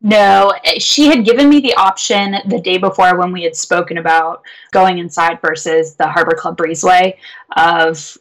No, 0.02 0.52
she 0.78 1.06
had 1.06 1.24
given 1.24 1.48
me 1.48 1.60
the 1.60 1.74
option 1.74 2.36
the 2.46 2.60
day 2.60 2.76
before 2.76 3.16
when 3.16 3.30
we 3.32 3.44
had 3.44 3.54
spoken 3.54 3.98
about 3.98 4.42
going 4.72 4.98
inside 4.98 5.40
versus 5.40 5.94
the 5.94 6.08
Harbor 6.08 6.34
Club 6.34 6.56
Breezeway 6.56 7.16
of 7.56 8.18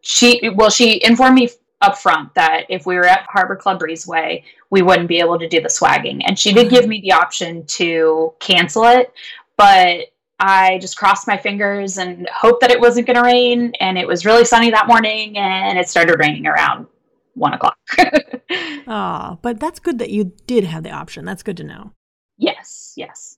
she 0.00 0.40
well 0.54 0.70
she 0.70 1.04
informed 1.04 1.34
me 1.34 1.50
up 1.82 1.98
front 1.98 2.34
that 2.34 2.64
if 2.68 2.86
we 2.86 2.96
were 2.96 3.06
at 3.06 3.26
Harbor 3.28 3.56
Club 3.56 3.80
Breezeway, 3.80 4.42
we 4.70 4.82
wouldn't 4.82 5.08
be 5.08 5.18
able 5.18 5.38
to 5.38 5.48
do 5.48 5.60
the 5.60 5.68
swagging. 5.68 6.22
And 6.26 6.38
she 6.38 6.52
did 6.52 6.70
give 6.70 6.86
me 6.86 7.00
the 7.00 7.12
option 7.12 7.64
to 7.66 8.32
cancel 8.38 8.84
it, 8.84 9.12
but 9.56 10.06
I 10.38 10.78
just 10.78 10.96
crossed 10.96 11.26
my 11.26 11.36
fingers 11.36 11.98
and 11.98 12.28
hoped 12.34 12.62
that 12.62 12.70
it 12.70 12.80
wasn't 12.80 13.06
going 13.06 13.16
to 13.16 13.22
rain. 13.22 13.72
And 13.80 13.98
it 13.98 14.06
was 14.06 14.24
really 14.24 14.44
sunny 14.44 14.70
that 14.70 14.88
morning, 14.88 15.36
and 15.36 15.78
it 15.78 15.88
started 15.88 16.18
raining 16.18 16.46
around 16.46 16.86
one 17.34 17.54
o'clock. 17.54 17.78
Ah, 18.86 19.38
but 19.42 19.60
that's 19.60 19.78
good 19.78 19.98
that 19.98 20.10
you 20.10 20.32
did 20.46 20.64
have 20.64 20.82
the 20.82 20.90
option. 20.90 21.24
That's 21.24 21.42
good 21.42 21.56
to 21.58 21.64
know. 21.64 21.92
Yes, 22.38 22.94
yes. 22.96 23.36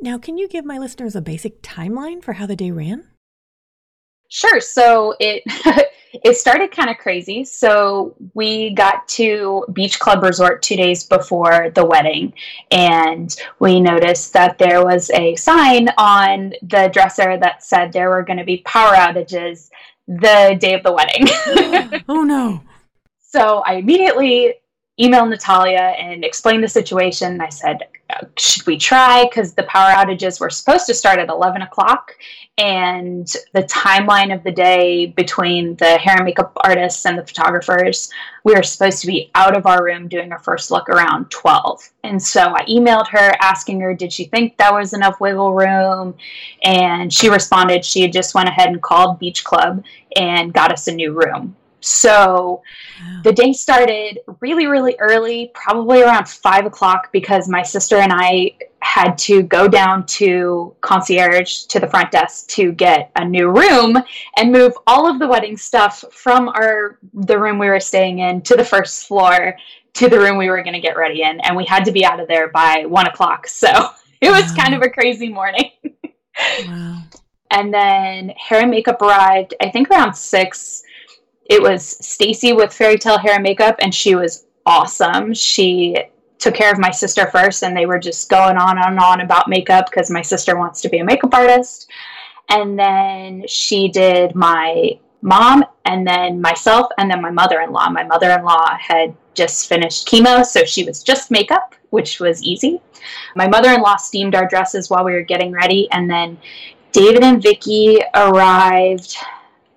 Now, 0.00 0.18
can 0.18 0.38
you 0.38 0.48
give 0.48 0.64
my 0.64 0.78
listeners 0.78 1.16
a 1.16 1.20
basic 1.20 1.62
timeline 1.62 2.22
for 2.22 2.34
how 2.34 2.46
the 2.46 2.56
day 2.56 2.70
ran? 2.70 3.08
Sure. 4.28 4.60
So 4.60 5.14
it 5.20 5.42
it 6.12 6.36
started 6.36 6.70
kind 6.70 6.90
of 6.90 6.98
crazy. 6.98 7.44
So 7.44 8.16
we 8.34 8.70
got 8.70 9.06
to 9.08 9.64
Beach 9.72 9.98
Club 9.98 10.22
Resort 10.22 10.62
two 10.62 10.76
days 10.76 11.04
before 11.04 11.70
the 11.70 11.84
wedding, 11.84 12.32
and 12.70 13.34
we 13.58 13.80
noticed 13.80 14.32
that 14.32 14.58
there 14.58 14.84
was 14.84 15.10
a 15.10 15.36
sign 15.36 15.88
on 15.98 16.54
the 16.62 16.90
dresser 16.92 17.38
that 17.38 17.62
said 17.62 17.92
there 17.92 18.10
were 18.10 18.22
going 18.22 18.38
to 18.38 18.44
be 18.44 18.58
power 18.58 18.94
outages 18.94 19.70
the 20.08 20.56
day 20.58 20.74
of 20.74 20.82
the 20.82 20.92
wedding. 20.92 21.26
oh 22.08 22.22
no! 22.22 22.62
So 23.28 23.62
I 23.66 23.74
immediately 23.74 24.54
emailed 25.00 25.28
Natalia 25.28 25.94
and 25.98 26.24
explained 26.24 26.62
the 26.64 26.68
situation. 26.68 27.40
I 27.40 27.48
said, 27.48 27.88
uh, 28.08 28.24
should 28.38 28.64
we 28.66 28.78
try? 28.78 29.24
Because 29.24 29.52
the 29.52 29.64
power 29.64 29.90
outages 29.92 30.40
were 30.40 30.48
supposed 30.48 30.86
to 30.86 30.94
start 30.94 31.18
at 31.18 31.28
11 31.28 31.62
o'clock. 31.62 32.12
And 32.56 33.26
the 33.52 33.64
timeline 33.64 34.34
of 34.34 34.42
the 34.44 34.52
day 34.52 35.06
between 35.06 35.74
the 35.76 35.98
hair 35.98 36.14
and 36.16 36.24
makeup 36.24 36.52
artists 36.62 37.04
and 37.04 37.18
the 37.18 37.26
photographers, 37.26 38.10
we 38.44 38.54
were 38.54 38.62
supposed 38.62 39.00
to 39.00 39.06
be 39.08 39.30
out 39.34 39.56
of 39.56 39.66
our 39.66 39.84
room 39.84 40.08
doing 40.08 40.32
our 40.32 40.38
first 40.38 40.70
look 40.70 40.88
around 40.88 41.30
12. 41.30 41.90
And 42.04 42.22
so 42.22 42.54
I 42.56 42.64
emailed 42.66 43.08
her 43.08 43.34
asking 43.42 43.80
her, 43.80 43.92
did 43.92 44.12
she 44.12 44.24
think 44.24 44.56
that 44.56 44.72
was 44.72 44.94
enough 44.94 45.20
wiggle 45.20 45.52
room? 45.52 46.14
And 46.62 47.12
she 47.12 47.28
responded, 47.28 47.84
she 47.84 48.00
had 48.02 48.12
just 48.12 48.34
went 48.34 48.48
ahead 48.48 48.68
and 48.68 48.80
called 48.80 49.18
Beach 49.18 49.44
Club 49.44 49.84
and 50.16 50.54
got 50.54 50.72
us 50.72 50.86
a 50.86 50.92
new 50.92 51.12
room. 51.12 51.56
So 51.86 52.62
wow. 53.00 53.20
the 53.22 53.32
day 53.32 53.52
started 53.52 54.18
really, 54.40 54.66
really 54.66 54.96
early, 54.98 55.52
probably 55.54 56.02
around 56.02 56.28
five 56.28 56.66
o'clock, 56.66 57.12
because 57.12 57.48
my 57.48 57.62
sister 57.62 57.98
and 57.98 58.12
I 58.12 58.56
had 58.80 59.16
to 59.18 59.44
go 59.44 59.68
down 59.68 60.04
to 60.06 60.74
concierge 60.80 61.62
to 61.66 61.78
the 61.78 61.86
front 61.86 62.10
desk 62.10 62.48
to 62.48 62.72
get 62.72 63.12
a 63.14 63.24
new 63.24 63.50
room 63.50 63.96
and 64.36 64.50
move 64.50 64.72
all 64.88 65.08
of 65.08 65.20
the 65.20 65.28
wedding 65.28 65.56
stuff 65.56 66.04
from 66.10 66.48
our 66.48 66.98
the 67.14 67.38
room 67.38 67.58
we 67.58 67.68
were 67.68 67.80
staying 67.80 68.18
in 68.18 68.42
to 68.42 68.56
the 68.56 68.64
first 68.64 69.06
floor 69.06 69.56
to 69.94 70.08
the 70.08 70.18
room 70.18 70.36
we 70.36 70.48
were 70.48 70.62
going 70.62 70.74
to 70.74 70.80
get 70.80 70.96
ready 70.96 71.22
in, 71.22 71.38
and 71.40 71.56
we 71.56 71.64
had 71.64 71.84
to 71.84 71.92
be 71.92 72.04
out 72.04 72.18
of 72.18 72.26
there 72.26 72.48
by 72.48 72.84
one 72.86 73.06
o'clock. 73.06 73.46
So 73.56 73.68
it 74.20 74.30
was 74.30 74.50
wow. 74.50 74.64
kind 74.64 74.74
of 74.74 74.82
a 74.82 74.90
crazy 74.90 75.28
morning. 75.28 75.70
wow. 76.66 77.02
And 77.48 77.72
then 77.72 78.30
hair 78.30 78.62
and 78.62 78.70
makeup 78.72 79.00
arrived, 79.00 79.54
I 79.60 79.70
think 79.70 79.88
around 79.88 80.14
six 80.14 80.82
it 81.48 81.62
was 81.62 81.96
Stacy 82.04 82.52
with 82.52 82.72
Fairy 82.72 82.98
Tale 82.98 83.18
Hair 83.18 83.34
and 83.34 83.42
Makeup, 83.42 83.76
and 83.80 83.94
she 83.94 84.14
was 84.14 84.46
awesome. 84.64 85.32
She 85.32 85.96
took 86.38 86.54
care 86.54 86.72
of 86.72 86.78
my 86.78 86.90
sister 86.90 87.26
first, 87.26 87.62
and 87.62 87.76
they 87.76 87.86
were 87.86 87.98
just 87.98 88.28
going 88.28 88.56
on 88.56 88.78
and 88.78 88.98
on 88.98 89.20
about 89.20 89.48
makeup 89.48 89.86
because 89.90 90.10
my 90.10 90.22
sister 90.22 90.56
wants 90.56 90.80
to 90.82 90.88
be 90.88 90.98
a 90.98 91.04
makeup 91.04 91.34
artist. 91.34 91.90
And 92.48 92.78
then 92.78 93.44
she 93.48 93.88
did 93.88 94.34
my 94.34 94.98
mom, 95.22 95.64
and 95.84 96.06
then 96.06 96.40
myself, 96.40 96.90
and 96.98 97.10
then 97.10 97.22
my 97.22 97.30
mother 97.30 97.60
in 97.60 97.72
law. 97.72 97.88
My 97.90 98.04
mother 98.04 98.30
in 98.30 98.44
law 98.44 98.76
had 98.76 99.14
just 99.34 99.68
finished 99.68 100.08
chemo, 100.08 100.44
so 100.44 100.64
she 100.64 100.84
was 100.84 101.02
just 101.02 101.30
makeup, 101.30 101.74
which 101.90 102.20
was 102.20 102.42
easy. 102.42 102.80
My 103.34 103.46
mother 103.46 103.70
in 103.70 103.82
law 103.82 103.96
steamed 103.96 104.34
our 104.34 104.48
dresses 104.48 104.90
while 104.90 105.04
we 105.04 105.12
were 105.12 105.22
getting 105.22 105.52
ready, 105.52 105.88
and 105.92 106.10
then 106.10 106.38
David 106.92 107.22
and 107.22 107.42
Vicky 107.42 108.00
arrived 108.14 109.16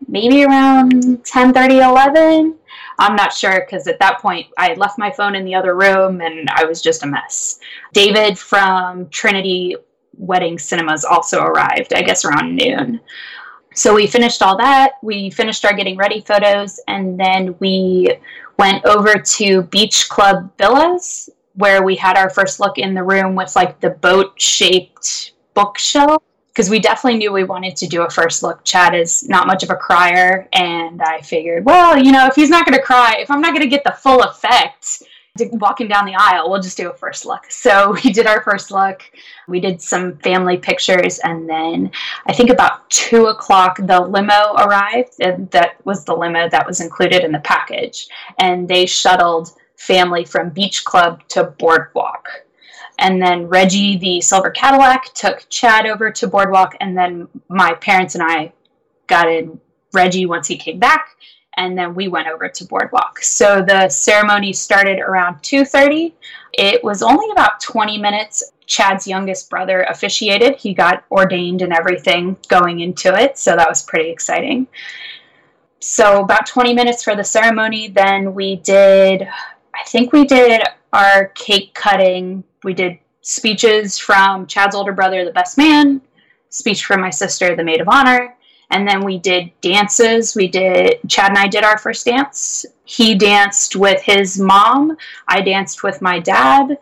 maybe 0.09 0.43
around 0.43 1.23
10 1.25 1.53
30 1.53 1.79
11 1.79 2.55
i'm 2.97 3.15
not 3.15 3.33
sure 3.33 3.61
because 3.65 3.87
at 3.87 3.99
that 3.99 4.19
point 4.19 4.47
i 4.57 4.73
left 4.73 4.97
my 4.97 5.11
phone 5.11 5.35
in 5.35 5.45
the 5.45 5.55
other 5.55 5.75
room 5.75 6.21
and 6.21 6.49
i 6.49 6.65
was 6.65 6.81
just 6.81 7.03
a 7.03 7.07
mess. 7.07 7.59
David 7.93 8.37
from 8.37 9.07
trinity 9.09 9.75
wedding 10.17 10.59
cinemas 10.59 11.05
also 11.05 11.41
arrived 11.41 11.93
i 11.93 12.01
guess 12.01 12.25
around 12.25 12.55
noon. 12.55 12.99
So 13.75 13.95
we 13.95 14.07
finished 14.07 14.41
all 14.41 14.57
that. 14.57 14.93
We 15.01 15.29
finished 15.29 15.63
our 15.63 15.73
getting 15.73 15.95
ready 15.95 16.19
photos 16.19 16.81
and 16.87 17.17
then 17.17 17.55
we 17.59 18.13
went 18.57 18.83
over 18.83 19.13
to 19.13 19.61
beach 19.63 20.09
club 20.09 20.51
villas 20.57 21.29
where 21.53 21.83
we 21.83 21.95
had 21.95 22.17
our 22.17 22.29
first 22.29 22.59
look 22.59 22.77
in 22.77 22.93
the 22.93 23.03
room 23.03 23.35
with 23.35 23.55
like 23.55 23.79
the 23.79 23.91
boat 23.91 24.33
shaped 24.41 25.31
bookshelf 25.53 26.21
because 26.59 26.69
we 26.69 26.79
definitely 26.81 27.17
knew 27.17 27.31
we 27.31 27.45
wanted 27.45 27.73
to 27.77 27.87
do 27.87 28.01
a 28.01 28.09
first 28.09 28.43
look. 28.43 28.65
Chad 28.65 28.93
is 28.93 29.25
not 29.29 29.47
much 29.47 29.63
of 29.63 29.69
a 29.69 29.77
crier, 29.77 30.45
and 30.51 31.01
I 31.01 31.21
figured, 31.21 31.63
well, 31.63 31.97
you 31.97 32.11
know, 32.11 32.27
if 32.27 32.35
he's 32.35 32.49
not 32.49 32.65
going 32.65 32.77
to 32.77 32.83
cry, 32.83 33.15
if 33.17 33.31
I'm 33.31 33.39
not 33.39 33.53
going 33.53 33.61
to 33.61 33.69
get 33.69 33.85
the 33.85 33.93
full 33.93 34.21
effect 34.23 35.03
walking 35.53 35.87
down 35.87 36.05
the 36.05 36.15
aisle, 36.15 36.49
we'll 36.49 36.61
just 36.61 36.75
do 36.75 36.89
a 36.89 36.93
first 36.93 37.25
look. 37.25 37.45
So 37.49 37.95
we 38.03 38.11
did 38.11 38.27
our 38.27 38.43
first 38.43 38.71
look. 38.71 39.03
We 39.47 39.61
did 39.61 39.81
some 39.81 40.17
family 40.17 40.57
pictures, 40.57 41.19
and 41.19 41.49
then 41.49 41.91
I 42.25 42.33
think 42.33 42.49
about 42.49 42.89
two 42.89 43.27
o'clock, 43.27 43.77
the 43.77 44.01
limo 44.01 44.55
arrived. 44.57 45.13
And 45.21 45.49
that 45.51 45.77
was 45.85 46.03
the 46.03 46.13
limo 46.13 46.49
that 46.49 46.67
was 46.67 46.81
included 46.81 47.23
in 47.23 47.31
the 47.31 47.39
package, 47.39 48.09
and 48.37 48.67
they 48.67 48.85
shuttled 48.85 49.53
family 49.77 50.25
from 50.25 50.49
Beach 50.49 50.83
Club 50.83 51.25
to 51.29 51.45
Boardwalk. 51.45 52.27
And 52.99 53.21
then 53.21 53.47
Reggie, 53.47 53.97
the 53.97 54.19
silver 54.19 54.51
Cadillac, 54.51 55.13
took 55.13 55.47
Chad 55.49 55.85
over 55.85 56.11
to 56.11 56.27
Boardwalk, 56.27 56.75
and 56.81 56.97
then 56.97 57.29
my 57.47 57.73
parents 57.75 58.15
and 58.15 58.23
I 58.23 58.51
got 59.07 59.31
in 59.31 59.59
Reggie 59.93 60.25
once 60.25 60.47
he 60.47 60.57
came 60.57 60.79
back, 60.79 61.15
and 61.55 61.77
then 61.77 61.95
we 61.95 62.09
went 62.09 62.27
over 62.27 62.49
to 62.49 62.65
Boardwalk. 62.65 63.19
So 63.23 63.61
the 63.61 63.87
ceremony 63.87 64.51
started 64.51 64.99
around 64.99 65.41
2:30. 65.41 66.13
It 66.53 66.83
was 66.83 67.01
only 67.01 67.31
about 67.31 67.61
20 67.61 67.97
minutes. 67.97 68.51
Chad's 68.65 69.07
youngest 69.07 69.49
brother 69.49 69.83
officiated. 69.83 70.57
He 70.57 70.73
got 70.73 71.05
ordained 71.09 71.61
and 71.61 71.73
everything 71.73 72.37
going 72.49 72.81
into 72.81 73.15
it, 73.15 73.37
so 73.37 73.55
that 73.55 73.67
was 73.67 73.81
pretty 73.81 74.09
exciting. 74.09 74.67
So 75.79 76.21
about 76.21 76.45
20 76.45 76.73
minutes 76.73 77.01
for 77.01 77.15
the 77.15 77.23
ceremony, 77.23 77.87
then 77.87 78.33
we 78.35 78.57
did 78.57 79.27
I 79.73 79.83
think 79.87 80.11
we 80.11 80.25
did 80.25 80.61
our 80.91 81.27
cake 81.27 81.73
cutting 81.73 82.43
we 82.63 82.73
did 82.73 82.99
speeches 83.21 83.97
from 83.97 84.47
Chad's 84.47 84.75
older 84.75 84.93
brother, 84.93 85.25
the 85.25 85.31
best 85.31 85.57
man, 85.57 86.01
speech 86.49 86.85
from 86.85 87.01
my 87.01 87.09
sister, 87.09 87.55
the 87.55 87.63
maid 87.63 87.81
of 87.81 87.89
honor, 87.89 88.35
and 88.71 88.87
then 88.87 89.03
we 89.03 89.17
did 89.17 89.51
dances. 89.61 90.35
We 90.35 90.47
did 90.47 90.99
Chad 91.07 91.29
and 91.29 91.37
I 91.37 91.47
did 91.47 91.63
our 91.63 91.77
first 91.77 92.05
dance. 92.05 92.65
He 92.85 93.15
danced 93.15 93.75
with 93.75 94.01
his 94.01 94.39
mom. 94.39 94.95
I 95.27 95.41
danced 95.41 95.83
with 95.83 96.01
my 96.01 96.19
dad. 96.19 96.77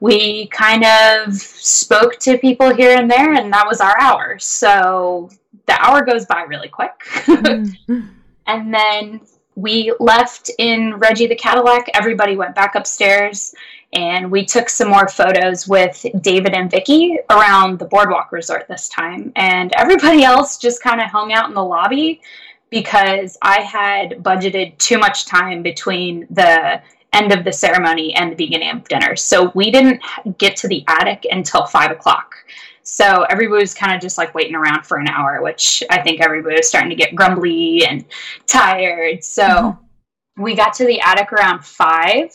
We 0.00 0.46
kind 0.48 0.84
of 0.84 1.34
spoke 1.34 2.18
to 2.20 2.38
people 2.38 2.74
here 2.74 2.96
and 2.98 3.10
there, 3.10 3.34
and 3.34 3.52
that 3.52 3.66
was 3.66 3.80
our 3.80 3.98
hour. 4.00 4.38
So 4.38 5.30
the 5.66 5.80
hour 5.80 6.04
goes 6.04 6.26
by 6.26 6.42
really 6.42 6.68
quick. 6.68 6.92
Mm-hmm. 7.26 8.00
and 8.46 8.74
then 8.74 9.20
we 9.54 9.92
left 10.00 10.50
in 10.58 10.94
Reggie 10.96 11.26
the 11.26 11.36
Cadillac. 11.36 11.90
Everybody 11.94 12.36
went 12.36 12.54
back 12.54 12.74
upstairs 12.74 13.54
and 13.92 14.30
we 14.30 14.44
took 14.44 14.70
some 14.70 14.88
more 14.88 15.08
photos 15.08 15.68
with 15.68 16.04
David 16.22 16.54
and 16.54 16.70
Vicky 16.70 17.18
around 17.28 17.78
the 17.78 17.84
Boardwalk 17.84 18.32
Resort 18.32 18.66
this 18.68 18.88
time. 18.88 19.32
And 19.36 19.72
everybody 19.76 20.24
else 20.24 20.56
just 20.56 20.82
kind 20.82 21.00
of 21.00 21.08
hung 21.08 21.32
out 21.32 21.48
in 21.48 21.54
the 21.54 21.64
lobby 21.64 22.22
because 22.70 23.36
I 23.42 23.60
had 23.60 24.22
budgeted 24.22 24.78
too 24.78 24.98
much 24.98 25.26
time 25.26 25.62
between 25.62 26.26
the 26.30 26.80
end 27.12 27.30
of 27.30 27.44
the 27.44 27.52
ceremony 27.52 28.14
and 28.14 28.32
the 28.32 28.36
beginning 28.36 28.70
of 28.70 28.88
dinner. 28.88 29.14
So 29.16 29.52
we 29.54 29.70
didn't 29.70 30.00
get 30.38 30.56
to 30.56 30.68
the 30.68 30.82
attic 30.88 31.26
until 31.30 31.66
five 31.66 31.90
o'clock. 31.90 32.34
So 32.82 33.24
everybody 33.30 33.62
was 33.62 33.74
kind 33.74 33.94
of 33.94 34.00
just 34.00 34.18
like 34.18 34.34
waiting 34.34 34.54
around 34.54 34.84
for 34.84 34.98
an 34.98 35.08
hour, 35.08 35.40
which 35.42 35.82
I 35.90 36.00
think 36.00 36.20
everybody 36.20 36.56
was 36.56 36.68
starting 36.68 36.90
to 36.90 36.96
get 36.96 37.14
grumbly 37.14 37.84
and 37.86 38.04
tired. 38.46 39.22
So 39.22 39.44
mm-hmm. 39.44 40.42
we 40.42 40.54
got 40.54 40.74
to 40.74 40.86
the 40.86 41.00
attic 41.00 41.32
around 41.32 41.64
five 41.64 42.32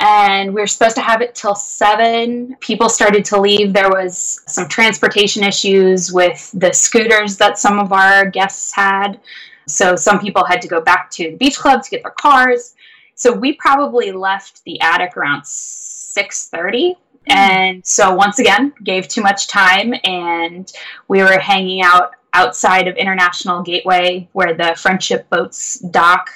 and 0.00 0.54
we 0.54 0.60
were 0.60 0.66
supposed 0.66 0.96
to 0.96 1.02
have 1.02 1.22
it 1.22 1.34
till 1.34 1.54
seven. 1.54 2.56
People 2.60 2.88
started 2.88 3.24
to 3.26 3.40
leave. 3.40 3.72
There 3.72 3.90
was 3.90 4.42
some 4.46 4.68
transportation 4.68 5.42
issues 5.42 6.12
with 6.12 6.50
the 6.54 6.72
scooters 6.72 7.36
that 7.38 7.58
some 7.58 7.78
of 7.78 7.92
our 7.92 8.26
guests 8.30 8.72
had. 8.72 9.20
So 9.66 9.96
some 9.96 10.20
people 10.20 10.44
had 10.44 10.62
to 10.62 10.68
go 10.68 10.80
back 10.80 11.10
to 11.12 11.30
the 11.30 11.36
beach 11.36 11.58
club 11.58 11.82
to 11.82 11.90
get 11.90 12.02
their 12.02 12.12
cars. 12.12 12.74
So 13.16 13.32
we 13.32 13.54
probably 13.54 14.12
left 14.12 14.62
the 14.64 14.80
attic 14.80 15.16
around 15.16 15.42
6:30 15.42 16.96
And 17.30 17.84
so, 17.84 18.14
once 18.14 18.38
again, 18.38 18.72
gave 18.82 19.08
too 19.08 19.22
much 19.22 19.48
time, 19.48 19.94
and 20.04 20.70
we 21.08 21.22
were 21.22 21.38
hanging 21.38 21.82
out 21.82 22.12
outside 22.32 22.88
of 22.88 22.96
International 22.96 23.62
Gateway 23.62 24.28
where 24.32 24.54
the 24.54 24.74
friendship 24.76 25.28
boats 25.30 25.78
dock 25.78 26.30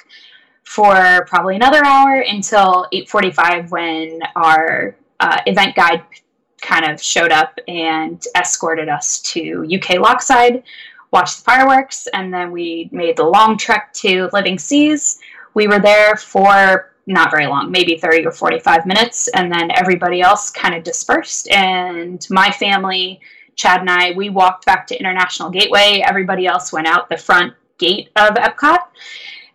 for 0.64 1.26
probably 1.28 1.56
another 1.56 1.84
hour 1.84 2.20
until 2.20 2.86
8:45 2.92 3.70
when 3.70 4.20
our 4.36 4.96
uh, 5.20 5.38
event 5.46 5.74
guide 5.76 6.02
kind 6.60 6.84
of 6.90 7.02
showed 7.02 7.32
up 7.32 7.58
and 7.68 8.24
escorted 8.36 8.88
us 8.88 9.20
to 9.20 9.66
UK 9.70 9.98
Lockside, 9.98 10.62
watched 11.10 11.38
the 11.38 11.44
fireworks, 11.44 12.06
and 12.14 12.32
then 12.32 12.50
we 12.50 12.88
made 12.92 13.16
the 13.16 13.24
long 13.24 13.58
trek 13.58 13.92
to 13.94 14.30
Living 14.32 14.58
Seas. 14.58 15.18
We 15.54 15.66
were 15.66 15.80
there 15.80 16.16
for 16.16 16.91
not 17.06 17.30
very 17.30 17.46
long, 17.46 17.70
maybe 17.70 17.96
30 17.96 18.26
or 18.26 18.30
45 18.30 18.86
minutes, 18.86 19.28
and 19.28 19.52
then 19.52 19.70
everybody 19.72 20.20
else 20.20 20.50
kind 20.50 20.74
of 20.74 20.84
dispersed. 20.84 21.50
And 21.50 22.24
my 22.30 22.50
family, 22.50 23.20
Chad 23.56 23.80
and 23.80 23.90
I, 23.90 24.12
we 24.12 24.30
walked 24.30 24.66
back 24.66 24.86
to 24.88 24.98
International 24.98 25.50
Gateway. 25.50 26.02
Everybody 26.06 26.46
else 26.46 26.72
went 26.72 26.86
out 26.86 27.08
the 27.08 27.16
front 27.16 27.54
gate 27.78 28.10
of 28.16 28.34
Epcot. 28.34 28.78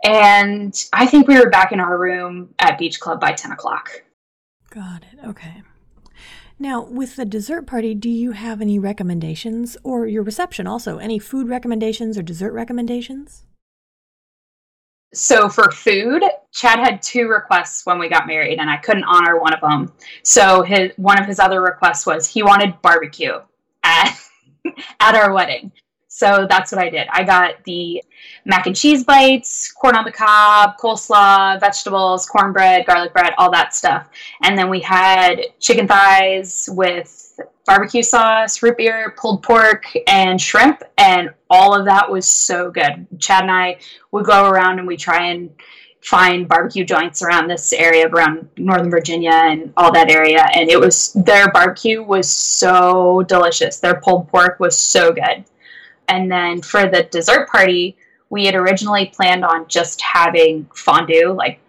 And 0.03 0.73
I 0.93 1.07
think 1.07 1.27
we 1.27 1.39
were 1.39 1.49
back 1.49 1.71
in 1.71 1.79
our 1.79 1.97
room 1.97 2.53
at 2.59 2.77
Beach 2.77 2.99
Club 2.99 3.19
by 3.19 3.31
10 3.31 3.51
o'clock. 3.51 4.03
Got 4.69 5.03
it. 5.03 5.25
Okay. 5.25 5.63
Now, 6.59 6.83
with 6.83 7.15
the 7.15 7.25
dessert 7.25 7.67
party, 7.67 7.93
do 7.93 8.09
you 8.09 8.31
have 8.31 8.61
any 8.61 8.79
recommendations 8.79 9.77
or 9.83 10.07
your 10.07 10.23
reception 10.23 10.67
also? 10.67 10.97
Any 10.97 11.19
food 11.19 11.47
recommendations 11.47 12.17
or 12.17 12.23
dessert 12.23 12.51
recommendations? 12.51 13.45
So 15.13 15.47
for 15.47 15.71
food, 15.71 16.21
Chad 16.51 16.79
had 16.79 17.01
two 17.01 17.27
requests 17.27 17.85
when 17.85 17.97
we 17.97 18.09
got 18.09 18.27
married, 18.27 18.59
and 18.59 18.69
I 18.69 18.77
couldn't 18.77 19.05
honor 19.05 19.39
one 19.39 19.53
of 19.53 19.61
them. 19.61 19.93
So 20.23 20.63
his 20.63 20.91
one 20.97 21.19
of 21.19 21.25
his 21.25 21.39
other 21.39 21.61
requests 21.61 22.05
was 22.05 22.27
he 22.27 22.43
wanted 22.43 22.81
barbecue 22.81 23.39
at 23.83 24.19
at 24.99 25.15
our 25.15 25.33
wedding. 25.33 25.71
So 26.17 26.47
that's 26.49 26.71
what 26.71 26.83
I 26.83 26.89
did. 26.89 27.07
I 27.11 27.23
got 27.23 27.63
the 27.63 28.03
mac 28.43 28.65
and 28.65 28.75
cheese 28.75 29.03
bites, 29.03 29.71
corn 29.71 29.95
on 29.95 30.03
the 30.03 30.11
cob, 30.11 30.75
coleslaw, 30.77 31.59
vegetables, 31.59 32.25
cornbread, 32.25 32.87
garlic 32.87 33.13
bread, 33.13 33.33
all 33.37 33.51
that 33.51 33.75
stuff. 33.75 34.09
And 34.41 34.57
then 34.57 34.67
we 34.67 34.79
had 34.79 35.41
chicken 35.59 35.87
thighs 35.87 36.67
with 36.71 37.26
barbecue 37.65 38.03
sauce, 38.03 38.61
root 38.63 38.77
beer, 38.77 39.13
pulled 39.17 39.43
pork, 39.43 39.85
and 40.07 40.39
shrimp. 40.39 40.83
And 40.97 41.31
all 41.49 41.77
of 41.77 41.85
that 41.85 42.09
was 42.09 42.27
so 42.27 42.71
good. 42.71 43.07
Chad 43.19 43.43
and 43.43 43.51
I 43.51 43.79
would 44.11 44.25
go 44.25 44.49
around 44.49 44.79
and 44.79 44.87
we 44.87 44.97
try 44.97 45.27
and 45.27 45.49
find 46.01 46.47
barbecue 46.47 46.85
joints 46.85 47.21
around 47.21 47.47
this 47.47 47.73
area, 47.73 48.07
around 48.07 48.47
Northern 48.57 48.89
Virginia 48.89 49.31
and 49.33 49.73
all 49.75 49.91
that 49.91 50.09
area. 50.09 50.45
And 50.53 50.69
it 50.69 50.79
was, 50.79 51.11
their 51.13 51.51
barbecue 51.51 52.01
was 52.01 52.29
so 52.29 53.23
delicious. 53.23 53.79
Their 53.79 53.99
pulled 53.99 54.29
pork 54.29 54.59
was 54.59 54.77
so 54.77 55.11
good. 55.11 55.43
And 56.07 56.31
then 56.31 56.61
for 56.61 56.87
the 56.87 57.03
dessert 57.03 57.49
party, 57.49 57.97
we 58.29 58.45
had 58.45 58.55
originally 58.55 59.07
planned 59.07 59.43
on 59.43 59.67
just 59.67 60.01
having 60.01 60.69
fondue, 60.73 61.33
like 61.33 61.59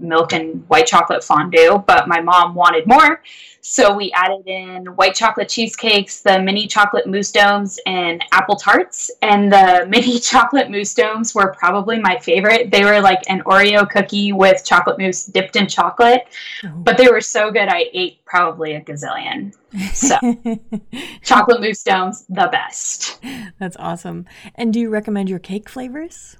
milk 0.00 0.32
and 0.32 0.66
white 0.68 0.86
chocolate 0.86 1.24
fondue, 1.24 1.82
but 1.86 2.08
my 2.08 2.20
mom 2.20 2.54
wanted 2.54 2.86
more. 2.86 3.22
So 3.60 3.94
we 3.94 4.10
added 4.12 4.46
in 4.46 4.86
white 4.96 5.14
chocolate 5.14 5.48
cheesecakes, 5.48 6.20
the 6.22 6.40
mini 6.40 6.66
chocolate 6.66 7.06
mousse 7.06 7.32
domes, 7.32 7.78
and 7.86 8.24
apple 8.32 8.56
tarts. 8.56 9.10
And 9.20 9.52
the 9.52 9.86
mini 9.90 10.18
chocolate 10.20 10.70
mousse 10.70 10.94
domes 10.94 11.34
were 11.34 11.54
probably 11.58 11.98
my 11.98 12.18
favorite. 12.18 12.70
They 12.70 12.84
were 12.84 13.00
like 13.00 13.22
an 13.28 13.42
Oreo 13.42 13.88
cookie 13.88 14.32
with 14.32 14.64
chocolate 14.64 14.98
mousse 14.98 15.26
dipped 15.26 15.56
in 15.56 15.66
chocolate, 15.66 16.28
oh. 16.64 16.68
but 16.76 16.96
they 16.96 17.08
were 17.08 17.20
so 17.20 17.50
good 17.50 17.68
I 17.68 17.86
ate 17.92 18.24
probably 18.24 18.74
a 18.74 18.80
gazillion. 18.80 19.54
So 19.92 20.16
chocolate 21.22 21.60
mousse 21.60 21.82
domes, 21.82 22.24
the 22.28 22.48
best. 22.50 23.20
That's 23.58 23.76
awesome. 23.78 24.24
And 24.54 24.72
do 24.72 24.80
you 24.80 24.88
recommend 24.88 25.28
your 25.28 25.40
cake 25.40 25.68
flavors? 25.68 26.36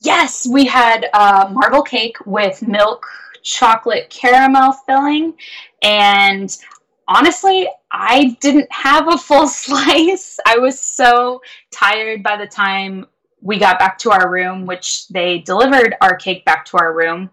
Yes, 0.00 0.46
we 0.46 0.64
had 0.64 1.08
uh, 1.12 1.50
marble 1.52 1.82
cake 1.82 2.16
with 2.24 2.66
milk 2.66 3.06
chocolate 3.42 4.10
caramel 4.10 4.72
filling. 4.72 5.34
And 5.82 6.56
honestly, 7.08 7.68
I 7.90 8.36
didn't 8.40 8.70
have 8.72 9.12
a 9.12 9.18
full 9.18 9.46
slice. 9.48 10.38
I 10.46 10.58
was 10.58 10.80
so 10.80 11.42
tired 11.70 12.22
by 12.22 12.36
the 12.36 12.46
time 12.46 13.06
we 13.42 13.58
got 13.58 13.78
back 13.78 13.98
to 13.98 14.10
our 14.10 14.30
room, 14.30 14.66
which 14.66 15.08
they 15.08 15.38
delivered 15.38 15.94
our 16.00 16.16
cake 16.16 16.44
back 16.44 16.64
to 16.66 16.76
our 16.76 16.94
room, 16.94 17.30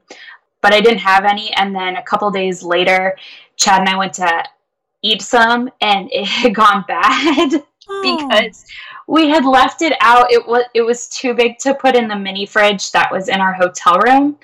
but 0.62 0.74
I 0.74 0.80
didn't 0.80 1.00
have 1.00 1.26
any. 1.26 1.54
And 1.56 1.76
then 1.76 1.98
a 1.98 2.04
couple 2.04 2.32
days 2.32 2.63
later, 2.63 3.18
Chad 3.58 3.82
and 3.82 3.89
I 3.89 3.98
went 3.98 4.13
to 4.13 4.44
eat 5.02 5.22
some, 5.22 5.70
and 5.82 6.10
it 6.13 6.26
had 6.26 6.56
gone 6.56 6.86
bad 6.88 7.63
oh. 7.89 8.30
because 8.30 8.65
we 9.08 9.30
had 9.30 9.46
left 9.46 9.82
it 9.82 9.93
out. 10.02 10.32
It 10.32 10.46
was 10.46 10.65
it 10.74 10.82
was 10.82 11.08
too 11.08 11.34
big 11.34 11.58
to 11.60 11.74
put 11.74 11.96
in 11.96 12.08
the 12.08 12.15
mini 12.15 12.46
fridge 12.46 12.91
that 12.91 13.12
was 13.12 13.30
in 13.30 13.39
our 13.39 13.54
hotel 13.54 13.98
room. 14.00 14.38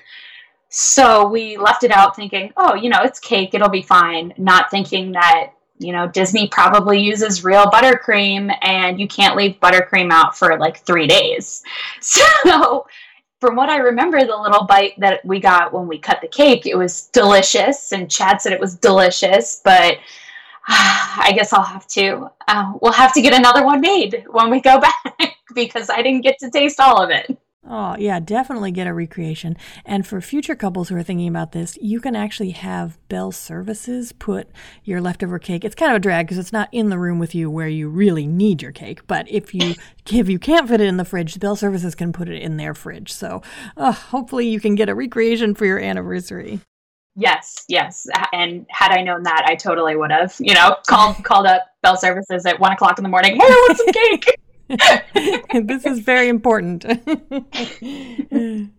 So 0.70 1.28
we 1.28 1.56
left 1.56 1.84
it 1.84 1.92
out 1.92 2.16
thinking, 2.16 2.52
oh, 2.56 2.74
you 2.74 2.88
know, 2.90 3.02
it's 3.02 3.20
cake, 3.20 3.54
it'll 3.54 3.68
be 3.68 3.82
fine, 3.82 4.34
not 4.38 4.72
thinking 4.72 5.12
that, 5.12 5.52
you 5.78 5.92
know, 5.92 6.08
Disney 6.08 6.48
probably 6.48 6.98
uses 6.98 7.44
real 7.44 7.66
buttercream 7.66 8.52
and 8.62 8.98
you 8.98 9.06
can't 9.06 9.36
leave 9.36 9.60
buttercream 9.60 10.10
out 10.10 10.36
for 10.36 10.58
like 10.58 10.78
three 10.78 11.06
days. 11.06 11.62
So 12.00 12.86
from 13.40 13.56
what 13.56 13.68
I 13.68 13.76
remember, 13.76 14.24
the 14.24 14.36
little 14.36 14.64
bite 14.64 14.98
that 14.98 15.24
we 15.24 15.38
got 15.38 15.72
when 15.72 15.86
we 15.86 15.98
cut 15.98 16.20
the 16.20 16.28
cake, 16.28 16.66
it 16.66 16.76
was 16.76 17.08
delicious, 17.12 17.92
and 17.92 18.10
Chad 18.10 18.40
said 18.40 18.52
it 18.52 18.60
was 18.60 18.74
delicious, 18.74 19.60
but 19.62 19.98
I 20.68 21.32
guess 21.34 21.52
I'll 21.52 21.62
have 21.62 21.86
to. 21.88 22.30
Uh, 22.48 22.72
we'll 22.80 22.92
have 22.92 23.12
to 23.14 23.22
get 23.22 23.34
another 23.34 23.64
one 23.64 23.80
made 23.80 24.24
when 24.30 24.50
we 24.50 24.60
go 24.60 24.80
back 25.18 25.36
because 25.54 25.90
I 25.90 26.02
didn't 26.02 26.22
get 26.22 26.38
to 26.40 26.50
taste 26.50 26.80
all 26.80 27.02
of 27.02 27.10
it. 27.10 27.38
Oh, 27.66 27.96
yeah, 27.98 28.20
definitely 28.20 28.72
get 28.72 28.86
a 28.86 28.92
recreation. 28.92 29.56
And 29.86 30.06
for 30.06 30.20
future 30.20 30.54
couples 30.54 30.88
who 30.88 30.96
are 30.96 31.02
thinking 31.02 31.28
about 31.28 31.52
this, 31.52 31.78
you 31.80 31.98
can 31.98 32.14
actually 32.14 32.50
have 32.50 32.98
Bell 33.08 33.32
Services 33.32 34.12
put 34.12 34.50
your 34.84 35.00
leftover 35.00 35.38
cake. 35.38 35.64
It's 35.64 35.74
kind 35.74 35.90
of 35.90 35.96
a 35.96 36.00
drag 36.00 36.26
because 36.26 36.36
it's 36.36 36.52
not 36.52 36.68
in 36.72 36.90
the 36.90 36.98
room 36.98 37.18
with 37.18 37.34
you 37.34 37.50
where 37.50 37.68
you 37.68 37.88
really 37.88 38.26
need 38.26 38.60
your 38.60 38.72
cake. 38.72 39.06
But 39.06 39.30
if 39.30 39.54
you 39.54 39.74
if 40.10 40.28
you 40.28 40.38
can't 40.38 40.68
fit 40.68 40.82
it 40.82 40.88
in 40.88 40.98
the 40.98 41.06
fridge, 41.06 41.40
Bell 41.40 41.56
Services 41.56 41.94
can 41.94 42.12
put 42.12 42.28
it 42.28 42.42
in 42.42 42.58
their 42.58 42.74
fridge. 42.74 43.10
So 43.12 43.40
uh, 43.78 43.92
hopefully 43.92 44.46
you 44.46 44.60
can 44.60 44.74
get 44.74 44.90
a 44.90 44.94
recreation 44.94 45.54
for 45.54 45.64
your 45.64 45.78
anniversary. 45.78 46.60
Yes, 47.16 47.64
yes. 47.68 48.06
And 48.32 48.66
had 48.70 48.90
I 48.90 49.02
known 49.02 49.22
that, 49.22 49.44
I 49.46 49.54
totally 49.54 49.96
would 49.96 50.10
have, 50.10 50.34
you 50.40 50.54
know, 50.54 50.76
called 50.86 51.22
called 51.24 51.46
up 51.46 51.62
Bell 51.82 51.96
Services 51.96 52.44
at 52.44 52.58
one 52.58 52.72
o'clock 52.72 52.98
in 52.98 53.04
the 53.04 53.08
morning. 53.08 53.36
Hey, 53.36 53.46
I 53.46 53.66
want 53.68 53.78
some 53.78 53.92
cake. 53.92 54.40
this 55.66 55.84
is 55.84 56.00
very 56.00 56.28
important. 56.28 56.84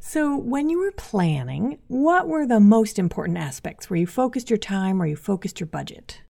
so, 0.00 0.36
when 0.36 0.70
you 0.70 0.78
were 0.78 0.92
planning, 0.92 1.78
what 1.86 2.26
were 2.26 2.46
the 2.46 2.60
most 2.60 2.98
important 2.98 3.38
aspects? 3.38 3.88
Where 3.88 4.00
you 4.00 4.06
focused 4.06 4.50
your 4.50 4.58
time, 4.58 4.98
where 4.98 5.06
you 5.08 5.16
focused 5.16 5.60
your 5.60 5.68
budget? 5.68 6.22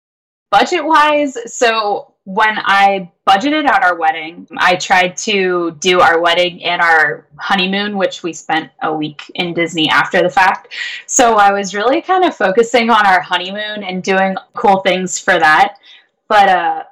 Budget 0.50 0.84
wise, 0.84 1.36
so 1.46 2.14
when 2.34 2.58
I 2.58 3.10
budgeted 3.28 3.66
out 3.66 3.82
our 3.82 3.96
wedding, 3.96 4.46
I 4.56 4.76
tried 4.76 5.16
to 5.18 5.72
do 5.80 6.00
our 6.00 6.20
wedding 6.20 6.62
and 6.62 6.80
our 6.80 7.26
honeymoon, 7.36 7.96
which 7.96 8.22
we 8.22 8.32
spent 8.32 8.70
a 8.82 8.94
week 8.94 9.28
in 9.34 9.52
Disney 9.52 9.88
after 9.90 10.22
the 10.22 10.30
fact. 10.30 10.68
So 11.06 11.34
I 11.34 11.50
was 11.50 11.74
really 11.74 12.00
kind 12.00 12.24
of 12.24 12.36
focusing 12.36 12.88
on 12.88 13.04
our 13.04 13.20
honeymoon 13.20 13.82
and 13.82 14.00
doing 14.00 14.36
cool 14.54 14.78
things 14.78 15.18
for 15.18 15.40
that. 15.40 15.78
But 16.28 16.48
uh, 16.48 16.84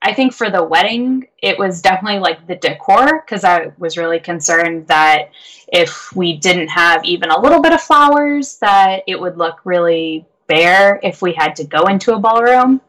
I 0.00 0.14
think 0.14 0.32
for 0.32 0.48
the 0.48 0.64
wedding, 0.64 1.26
it 1.42 1.58
was 1.58 1.82
definitely 1.82 2.20
like 2.20 2.46
the 2.46 2.56
decor 2.56 3.20
because 3.20 3.44
I 3.44 3.72
was 3.76 3.98
really 3.98 4.20
concerned 4.20 4.86
that 4.86 5.32
if 5.70 6.16
we 6.16 6.38
didn't 6.38 6.68
have 6.68 7.04
even 7.04 7.30
a 7.30 7.38
little 7.38 7.60
bit 7.60 7.74
of 7.74 7.82
flowers, 7.82 8.56
that 8.60 9.02
it 9.06 9.20
would 9.20 9.36
look 9.36 9.60
really 9.64 10.24
bare 10.46 10.98
if 11.02 11.20
we 11.20 11.34
had 11.34 11.54
to 11.56 11.64
go 11.64 11.88
into 11.88 12.14
a 12.14 12.18
ballroom. 12.18 12.80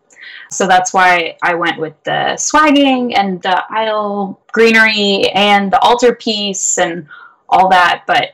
So 0.50 0.68
that's 0.68 0.94
why 0.94 1.38
I 1.44 1.54
went 1.54 1.80
with 1.80 1.94
the 2.04 2.36
swagging 2.38 3.16
and 3.16 3.42
the 3.42 3.64
aisle 3.70 4.40
greenery 4.52 5.30
and 5.34 5.72
the 5.72 5.82
altarpiece 5.82 6.78
and 6.78 7.08
all 7.50 7.70
that. 7.70 8.04
But 8.08 8.34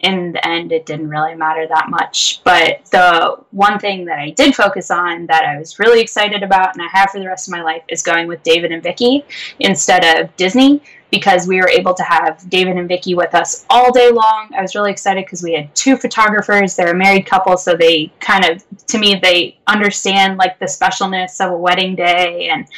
in 0.00 0.32
the 0.32 0.46
end, 0.46 0.70
it 0.70 0.86
didn't 0.86 1.08
really 1.08 1.34
matter 1.34 1.66
that 1.66 1.90
much. 1.90 2.40
But 2.44 2.84
the 2.86 3.36
one 3.50 3.78
thing 3.78 4.04
that 4.04 4.18
I 4.18 4.30
did 4.30 4.54
focus 4.54 4.90
on 4.90 5.26
that 5.26 5.44
I 5.44 5.58
was 5.58 5.78
really 5.78 6.00
excited 6.00 6.42
about 6.42 6.74
and 6.74 6.82
I 6.82 6.88
have 6.92 7.10
for 7.10 7.18
the 7.18 7.26
rest 7.26 7.48
of 7.48 7.52
my 7.52 7.62
life 7.62 7.82
is 7.88 8.02
going 8.02 8.28
with 8.28 8.42
David 8.42 8.70
and 8.70 8.82
Vicky 8.82 9.24
instead 9.58 10.04
of 10.04 10.34
Disney 10.36 10.82
because 11.10 11.48
we 11.48 11.56
were 11.56 11.68
able 11.68 11.94
to 11.94 12.02
have 12.02 12.48
David 12.48 12.76
and 12.76 12.86
Vicky 12.86 13.14
with 13.14 13.34
us 13.34 13.66
all 13.70 13.90
day 13.90 14.10
long. 14.10 14.50
I 14.56 14.62
was 14.62 14.74
really 14.74 14.92
excited 14.92 15.24
because 15.24 15.42
we 15.42 15.54
had 15.54 15.74
two 15.74 15.96
photographers. 15.96 16.76
They're 16.76 16.92
a 16.92 16.94
married 16.94 17.26
couple, 17.26 17.56
so 17.56 17.74
they 17.74 18.12
kind 18.20 18.44
of, 18.44 18.62
to 18.88 18.98
me, 18.98 19.18
they 19.20 19.58
understand 19.66 20.36
like 20.36 20.58
the 20.58 20.66
specialness 20.66 21.44
of 21.44 21.52
a 21.52 21.56
wedding 21.56 21.96
day. 21.96 22.50
And 22.50 22.68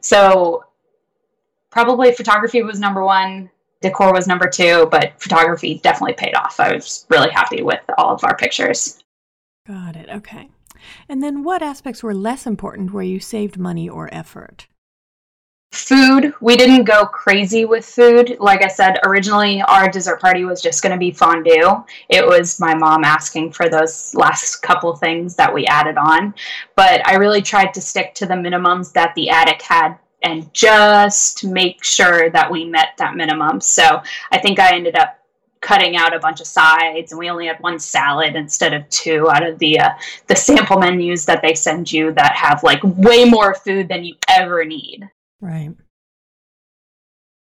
so 0.00 0.64
probably 1.70 2.12
photography 2.12 2.62
was 2.62 2.78
number 2.78 3.04
one 3.04 3.50
decor 3.82 4.12
was 4.12 4.26
number 4.26 4.48
two, 4.48 4.88
but 4.90 5.20
photography 5.20 5.80
definitely 5.82 6.14
paid 6.14 6.34
off. 6.34 6.58
I 6.58 6.72
was 6.74 7.06
really 7.10 7.30
happy 7.30 7.62
with 7.62 7.80
all 7.98 8.14
of 8.14 8.24
our 8.24 8.36
pictures. 8.36 9.02
Got 9.66 9.96
it. 9.96 10.08
Okay. 10.08 10.48
And 11.08 11.22
then 11.22 11.44
what 11.44 11.62
aspects 11.62 12.02
were 12.02 12.14
less 12.14 12.46
important 12.46 12.92
where 12.92 13.04
you 13.04 13.20
saved 13.20 13.58
money 13.58 13.88
or 13.88 14.12
effort? 14.12 14.66
Food, 15.72 16.34
we 16.40 16.56
didn't 16.56 16.84
go 16.84 17.06
crazy 17.06 17.64
with 17.64 17.86
food. 17.86 18.36
Like 18.38 18.62
I 18.62 18.68
said, 18.68 18.98
originally 19.04 19.62
our 19.62 19.88
dessert 19.88 20.20
party 20.20 20.44
was 20.44 20.60
just 20.60 20.82
going 20.82 20.92
to 20.92 20.98
be 20.98 21.12
fondue. 21.12 21.82
It 22.10 22.26
was 22.26 22.60
my 22.60 22.74
mom 22.74 23.04
asking 23.04 23.52
for 23.52 23.70
those 23.70 24.14
last 24.14 24.56
couple 24.56 24.94
things 24.96 25.34
that 25.36 25.52
we 25.52 25.64
added 25.66 25.96
on. 25.96 26.34
But 26.76 27.06
I 27.06 27.14
really 27.14 27.40
tried 27.40 27.72
to 27.74 27.80
stick 27.80 28.14
to 28.16 28.26
the 28.26 28.34
minimums 28.34 28.92
that 28.92 29.14
the 29.14 29.30
attic 29.30 29.62
had 29.62 29.96
and 30.22 30.52
just 30.54 31.44
make 31.44 31.82
sure 31.84 32.30
that 32.30 32.50
we 32.50 32.64
met 32.64 32.90
that 32.98 33.16
minimum. 33.16 33.60
So 33.60 34.02
I 34.30 34.38
think 34.38 34.58
I 34.58 34.74
ended 34.74 34.96
up 34.96 35.18
cutting 35.60 35.96
out 35.96 36.14
a 36.14 36.18
bunch 36.18 36.40
of 36.40 36.46
sides 36.46 37.12
and 37.12 37.18
we 37.18 37.30
only 37.30 37.46
had 37.46 37.60
one 37.60 37.78
salad 37.78 38.34
instead 38.34 38.74
of 38.74 38.88
two 38.90 39.30
out 39.30 39.46
of 39.46 39.58
the 39.60 39.78
uh, 39.78 39.90
the 40.26 40.36
sample 40.36 40.78
menus 40.78 41.24
that 41.24 41.40
they 41.40 41.54
send 41.54 41.90
you 41.90 42.12
that 42.12 42.34
have 42.34 42.62
like 42.62 42.80
way 42.82 43.24
more 43.24 43.54
food 43.54 43.88
than 43.88 44.04
you 44.04 44.16
ever 44.28 44.64
need. 44.64 45.08
Right. 45.40 45.70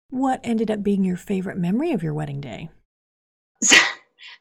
What 0.10 0.42
ended 0.44 0.72
up 0.72 0.82
being 0.82 1.04
your 1.04 1.18
favorite 1.18 1.58
memory 1.58 1.92
of 1.92 2.02
your 2.02 2.16
wedding 2.16 2.42
day? 2.42 2.70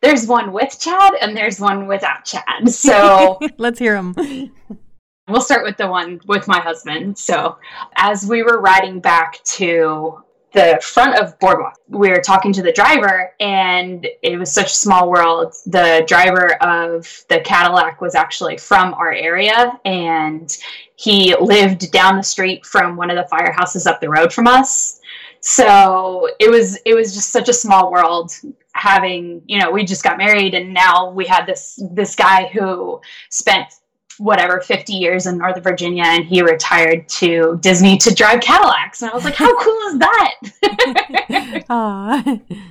There's 0.00 0.26
one 0.26 0.52
with 0.52 0.78
chad 0.80 1.14
and 1.20 1.36
there's 1.36 1.58
one 1.58 1.88
without 1.88 2.24
chad. 2.24 2.68
So 2.68 3.38
let's 3.58 3.80
hear 3.80 3.94
them 3.94 4.14
we'll 5.28 5.40
start 5.40 5.64
with 5.64 5.76
the 5.76 5.86
one 5.86 6.20
with 6.26 6.48
my 6.48 6.60
husband. 6.60 7.18
So 7.18 7.58
as 7.96 8.26
we 8.26 8.42
were 8.42 8.60
riding 8.60 9.00
back 9.00 9.42
to 9.44 10.22
the 10.52 10.78
front 10.82 11.18
of 11.18 11.38
boardwalk 11.40 11.78
we 11.88 12.08
were 12.08 12.20
talking 12.20 12.54
to 12.54 12.62
the 12.62 12.72
driver 12.72 13.34
and 13.38 14.06
it 14.22 14.38
was 14.38 14.50
such 14.50 14.66
a 14.66 14.74
small 14.74 15.10
world. 15.10 15.54
The 15.66 16.04
driver 16.06 16.54
of 16.62 17.06
the 17.28 17.40
cadillac 17.40 18.00
was 18.00 18.14
actually 18.14 18.56
from 18.56 18.94
our 18.94 19.12
area 19.12 19.78
and 19.84 20.56
he 20.96 21.36
lived 21.38 21.92
down 21.92 22.16
the 22.16 22.22
street 22.22 22.64
from 22.64 22.96
one 22.96 23.10
of 23.10 23.16
the 23.16 23.28
firehouses 23.34 23.86
up 23.86 24.00
the 24.00 24.08
road 24.08 24.32
from 24.32 24.46
us. 24.46 25.00
So 25.40 26.28
it 26.40 26.50
was 26.50 26.78
it 26.84 26.94
was 26.94 27.14
just 27.14 27.30
such 27.30 27.48
a 27.48 27.54
small 27.54 27.92
world 27.92 28.32
having 28.72 29.42
you 29.46 29.58
know 29.58 29.70
we 29.70 29.84
just 29.84 30.04
got 30.04 30.18
married 30.18 30.54
and 30.54 30.72
now 30.72 31.10
we 31.10 31.26
had 31.26 31.46
this 31.46 31.82
this 31.92 32.14
guy 32.14 32.46
who 32.46 33.00
spent 33.28 33.72
whatever 34.18 34.60
50 34.60 34.92
years 34.92 35.26
in 35.26 35.38
Northern 35.38 35.62
Virginia 35.62 36.04
and 36.04 36.24
he 36.24 36.42
retired 36.42 37.08
to 37.08 37.58
Disney 37.62 37.96
to 37.98 38.14
drive 38.14 38.40
Cadillacs. 38.40 39.02
And 39.02 39.10
I 39.10 39.14
was 39.14 39.24
like 39.24 39.34
how 39.34 39.56
cool 39.58 39.78
is 39.88 39.98
that? 39.98 40.34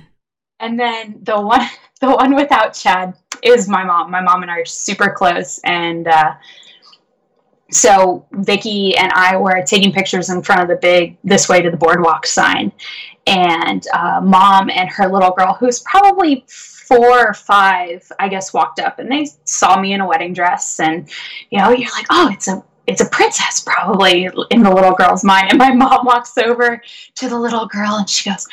And 0.60 0.78
then 0.78 1.20
the 1.22 1.40
one 1.40 1.66
the 2.00 2.10
one 2.10 2.34
without 2.34 2.74
Chad 2.74 3.14
is 3.42 3.68
my 3.68 3.84
mom. 3.84 4.10
My 4.10 4.20
mom 4.20 4.42
and 4.42 4.50
I 4.50 4.58
are 4.58 4.64
super 4.64 5.10
close. 5.10 5.60
And 5.64 6.08
uh, 6.08 6.34
so 7.70 8.26
Vicky 8.32 8.96
and 8.96 9.12
I 9.12 9.36
were 9.36 9.62
taking 9.64 9.92
pictures 9.92 10.30
in 10.30 10.42
front 10.42 10.62
of 10.62 10.68
the 10.68 10.76
big 10.76 11.18
"This 11.24 11.48
way 11.48 11.62
to 11.62 11.70
the 11.70 11.76
boardwalk" 11.76 12.26
sign, 12.26 12.72
and 13.26 13.86
uh, 13.92 14.20
mom 14.22 14.70
and 14.70 14.88
her 14.90 15.08
little 15.08 15.32
girl, 15.32 15.54
who's 15.54 15.80
probably 15.80 16.44
four 16.88 17.28
or 17.28 17.34
five, 17.34 18.10
I 18.18 18.28
guess, 18.28 18.52
walked 18.52 18.80
up 18.80 18.98
and 18.98 19.10
they 19.10 19.28
saw 19.44 19.78
me 19.78 19.92
in 19.92 20.00
a 20.00 20.06
wedding 20.06 20.32
dress, 20.32 20.80
and 20.80 21.08
you 21.50 21.58
know, 21.58 21.70
you're 21.70 21.90
like, 21.92 22.06
oh, 22.10 22.30
it's 22.32 22.48
a 22.48 22.64
it's 22.86 23.02
a 23.02 23.08
princess 23.10 23.60
probably 23.60 24.28
in 24.50 24.62
the 24.62 24.74
little 24.74 24.94
girl's 24.94 25.22
mind. 25.22 25.48
And 25.50 25.58
my 25.58 25.72
mom 25.72 26.06
walks 26.06 26.38
over 26.38 26.82
to 27.16 27.28
the 27.28 27.38
little 27.38 27.66
girl 27.66 27.96
and 27.96 28.08
she 28.08 28.30
goes, 28.30 28.46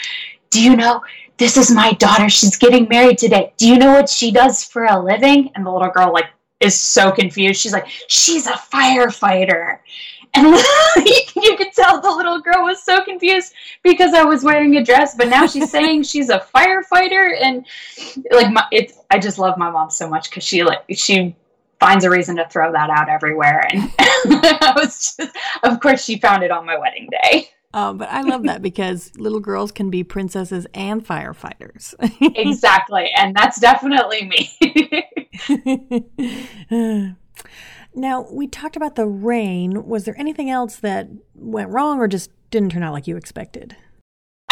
"Do 0.52 0.62
you 0.62 0.76
know?" 0.76 1.02
This 1.38 1.58
is 1.58 1.70
my 1.72 1.92
daughter. 1.94 2.30
She's 2.30 2.58
getting 2.58 2.88
married 2.88 3.18
today. 3.18 3.54
Do 3.58 3.68
you 3.68 3.78
know 3.78 3.92
what 3.92 4.10
she 4.10 4.32
does 4.32 4.64
for 4.64 4.86
a 4.86 4.98
living? 4.98 5.52
And 5.56 5.66
the 5.66 5.72
little 5.72 5.90
girl 5.90 6.14
like 6.14 6.28
is 6.62 6.80
so 6.80 7.12
confused. 7.12 7.60
She's 7.60 7.74
like, 7.74 7.88
she's 8.08 8.48
a 8.48 8.54
firefighter. 8.54 9.80
And 10.36 10.48
you 11.36 11.56
could 11.58 11.72
tell 11.74 12.02
the 12.02 12.12
little 12.12 12.42
girl 12.42 12.64
was 12.64 12.84
so 12.84 13.04
confused 13.04 13.54
because 13.84 14.14
I 14.14 14.24
was 14.24 14.44
wearing 14.44 14.76
a 14.78 14.84
dress, 14.84 15.16
but 15.16 15.30
now 15.30 15.48
she's 15.48 15.72
saying 15.72 16.04
she's 16.04 16.30
a 16.30 16.46
firefighter. 16.54 17.36
And 17.42 17.66
like, 18.32 18.52
my, 18.52 18.66
it's, 18.72 19.00
I 19.10 19.20
just 19.20 19.40
love 19.40 19.58
my 19.58 19.70
mom 19.70 19.90
so 19.90 20.10
much 20.10 20.30
because 20.30 20.44
she 20.44 20.64
like, 20.64 20.84
she 20.92 21.36
finds 21.80 22.04
a 22.06 22.10
reason 22.10 22.36
to 22.38 22.48
throw 22.50 22.72
that 22.72 22.90
out 22.90 23.10
everywhere. 23.10 23.68
And 23.72 23.92
I 24.00 24.74
was 24.76 25.16
just, 25.18 25.38
of 25.64 25.80
course, 25.80 26.04
she 26.04 26.18
found 26.20 26.44
it 26.44 26.52
on 26.52 26.66
my 26.66 26.78
wedding 26.78 27.10
day. 27.24 27.50
Oh, 27.78 27.94
but 27.94 28.10
I 28.10 28.22
love 28.22 28.44
that 28.44 28.62
because 28.62 29.12
little 29.18 29.42
girls 29.42 29.74
can 29.74 29.90
be 29.90 30.02
princesses 30.02 30.66
and 30.74 31.06
firefighters. 31.06 31.94
exactly. 32.38 33.10
And 33.18 33.36
that's 33.36 33.60
definitely 33.60 34.30
me. 34.30 34.50
Now, 37.96 38.28
we 38.30 38.48
talked 38.48 38.76
about 38.76 38.96
the 38.96 39.08
rain. 39.08 39.88
Was 39.88 40.06
there 40.06 40.16
anything 40.18 40.50
else 40.50 40.78
that 40.78 41.08
went 41.34 41.70
wrong 41.70 42.00
or 42.00 42.08
just 42.08 42.30
didn't 42.52 42.72
turn 42.72 42.84
out 42.84 42.94
like 42.94 43.08
you 43.08 43.18
expected? 43.18 43.76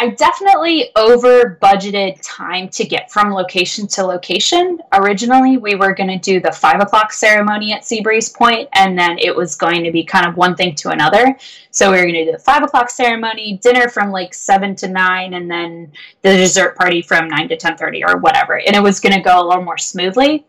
I 0.03 0.09
definitely 0.09 0.89
over 0.97 1.57
budgeted 1.61 2.19
time 2.21 2.67
to 2.69 2.83
get 2.83 3.09
from 3.09 3.31
location 3.31 3.87
to 3.89 4.03
location. 4.03 4.79
Originally, 4.91 5.55
we 5.57 5.75
were 5.75 5.93
going 5.93 6.09
to 6.09 6.17
do 6.17 6.41
the 6.41 6.51
five 6.51 6.81
o'clock 6.81 7.13
ceremony 7.13 7.71
at 7.71 7.83
Seabreeze 7.83 8.35
Point, 8.35 8.67
and 8.73 8.99
then 8.99 9.17
it 9.17 9.33
was 9.33 9.55
going 9.55 9.81
to 9.83 9.91
be 9.91 10.03
kind 10.03 10.27
of 10.27 10.35
one 10.35 10.55
thing 10.55 10.75
to 10.75 10.89
another. 10.89 11.37
So 11.71 11.91
we 11.91 11.97
were 11.97 12.03
going 12.03 12.15
to 12.15 12.25
do 12.25 12.31
the 12.33 12.39
five 12.39 12.63
o'clock 12.63 12.89
ceremony, 12.89 13.59
dinner 13.63 13.87
from 13.87 14.11
like 14.11 14.33
seven 14.33 14.75
to 14.77 14.89
nine, 14.89 15.35
and 15.35 15.49
then 15.49 15.93
the 16.21 16.35
dessert 16.35 16.75
party 16.75 17.01
from 17.01 17.29
nine 17.29 17.47
to 17.47 17.55
ten 17.55 17.77
thirty 17.77 18.03
or 18.03 18.17
whatever. 18.17 18.59
And 18.59 18.75
it 18.75 18.83
was 18.83 18.99
going 18.99 19.15
to 19.15 19.21
go 19.21 19.41
a 19.41 19.45
little 19.47 19.63
more 19.63 19.77
smoothly 19.77 20.45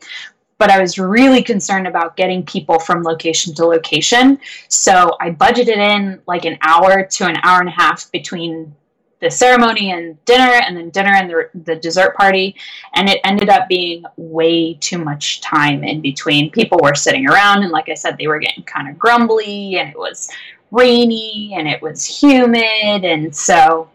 but 0.59 0.71
I 0.71 0.81
was 0.81 0.99
really 0.99 1.43
concerned 1.43 1.87
about 1.87 2.17
getting 2.17 2.45
people 2.45 2.79
from 2.79 3.03
location 3.03 3.55
to 3.55 3.67
location. 3.67 4.39
So 4.69 5.17
I 5.21 5.31
budgeted 5.31 5.77
in 5.77 6.21
like 6.27 6.45
an 6.45 6.59
hour 6.63 7.05
to 7.05 7.27
an 7.27 7.37
hour 7.43 7.61
and 7.61 7.69
a 7.69 7.73
half 7.73 8.11
between 8.13 8.75
the 9.21 9.31
ceremony 9.31 9.93
and 9.93 10.23
dinner 10.27 10.61
and 10.67 10.77
then 10.77 10.91
dinner 10.91 11.13
and 11.15 11.31
the, 11.31 11.51
the 11.65 11.77
dessert 11.77 12.15
party. 12.15 12.55
And 12.95 13.09
it 13.09 13.21
ended 13.25 13.49
up 13.49 13.69
being 13.69 14.05
way 14.17 14.75
too 14.75 14.99
much 14.99 15.41
time 15.41 15.83
in 15.83 16.01
between. 16.01 16.51
People 16.51 16.79
were 16.83 16.95
sitting 16.95 17.29
around 17.29 17.63
and 17.63 17.73
like 17.73 17.89
i 17.89 17.95
said 17.95 18.19
they 18.19 18.27
were 18.27 18.39
getting 18.39 18.65
kind 18.65 18.89
of 18.89 18.99
grumbly 18.99 19.79
and 19.79 19.89
it 19.89 19.99
was 19.99 20.31
rainy 20.71 21.55
and 21.57 21.67
it 21.67 21.81
was 21.81 22.05
humid. 22.05 23.05
And 23.05 23.35
so 23.35 23.89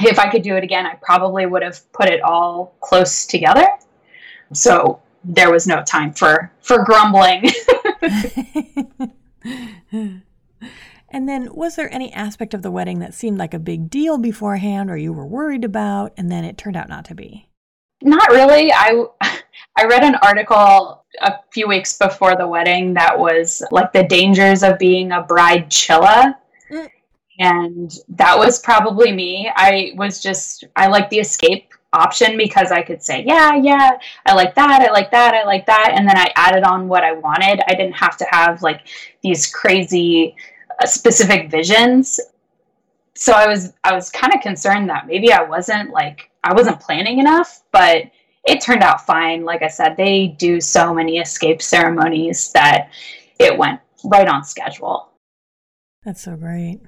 if 0.00 0.18
i 0.18 0.30
could 0.30 0.42
do 0.42 0.54
it 0.54 0.62
again 0.62 0.86
i 0.86 0.94
probably 0.94 1.44
would 1.44 1.62
have 1.62 1.80
put 1.92 2.08
it 2.08 2.22
all 2.22 2.74
close 2.80 3.26
together. 3.26 3.66
So 4.52 5.00
there 5.24 5.50
was 5.50 5.66
no 5.66 5.82
time 5.82 6.12
for 6.12 6.52
for 6.60 6.84
grumbling 6.84 7.50
And 11.10 11.28
then, 11.28 11.54
was 11.54 11.76
there 11.76 11.92
any 11.92 12.12
aspect 12.12 12.52
of 12.52 12.62
the 12.62 12.70
wedding 12.70 12.98
that 12.98 13.14
seemed 13.14 13.38
like 13.38 13.54
a 13.54 13.58
big 13.58 13.88
deal 13.88 14.18
beforehand 14.18 14.90
or 14.90 14.96
you 14.96 15.12
were 15.12 15.26
worried 15.26 15.64
about, 15.64 16.12
and 16.16 16.30
then 16.30 16.44
it 16.44 16.58
turned 16.58 16.76
out 16.76 16.88
not 16.88 17.06
to 17.06 17.14
be? 17.14 17.48
Not 18.02 18.28
really. 18.28 18.70
I, 18.72 19.04
I 19.76 19.86
read 19.86 20.04
an 20.04 20.16
article 20.16 21.04
a 21.20 21.34
few 21.50 21.66
weeks 21.66 21.96
before 21.96 22.36
the 22.36 22.46
wedding 22.46 22.94
that 22.94 23.18
was 23.18 23.62
like 23.70 23.92
the 23.92 24.04
dangers 24.04 24.62
of 24.62 24.78
being 24.78 25.12
a 25.12 25.22
bride 25.22 25.70
chilla. 25.70 26.36
Mm. 26.70 26.90
And 27.40 27.94
that 28.10 28.38
was 28.38 28.58
probably 28.58 29.10
me. 29.10 29.50
I 29.54 29.92
was 29.96 30.20
just, 30.20 30.64
I 30.76 30.88
like 30.88 31.08
the 31.08 31.20
escape 31.20 31.72
option 31.92 32.36
because 32.36 32.70
I 32.70 32.82
could 32.82 33.02
say, 33.02 33.24
yeah, 33.26 33.54
yeah, 33.54 33.98
I 34.26 34.34
like 34.34 34.54
that, 34.54 34.82
I 34.82 34.90
like 34.92 35.10
that, 35.10 35.34
I 35.34 35.44
like 35.44 35.66
that. 35.66 35.92
And 35.94 36.06
then 36.06 36.16
I 36.16 36.30
added 36.36 36.64
on 36.64 36.88
what 36.88 37.04
I 37.04 37.12
wanted. 37.12 37.60
I 37.66 37.74
didn't 37.74 37.94
have 37.94 38.16
to 38.18 38.26
have 38.30 38.62
like 38.62 38.88
these 39.22 39.46
crazy 39.46 40.36
uh, 40.82 40.86
specific 40.86 41.50
visions 41.50 42.20
so 43.18 43.32
i 43.32 43.48
was 43.48 43.72
i 43.82 43.92
was 43.92 44.10
kind 44.10 44.32
of 44.32 44.40
concerned 44.40 44.88
that 44.88 45.06
maybe 45.06 45.32
i 45.32 45.42
wasn't 45.42 45.90
like 45.90 46.30
i 46.44 46.54
wasn't 46.54 46.78
planning 46.80 47.18
enough 47.18 47.64
but 47.72 48.04
it 48.44 48.60
turned 48.60 48.82
out 48.82 49.04
fine 49.04 49.44
like 49.44 49.60
i 49.62 49.68
said 49.68 49.96
they 49.96 50.28
do 50.38 50.60
so 50.60 50.94
many 50.94 51.18
escape 51.18 51.60
ceremonies 51.60 52.52
that 52.52 52.90
it 53.40 53.58
went 53.58 53.80
right 54.04 54.28
on 54.28 54.44
schedule 54.44 55.08
that's 56.04 56.22
so 56.22 56.36
great 56.36 56.78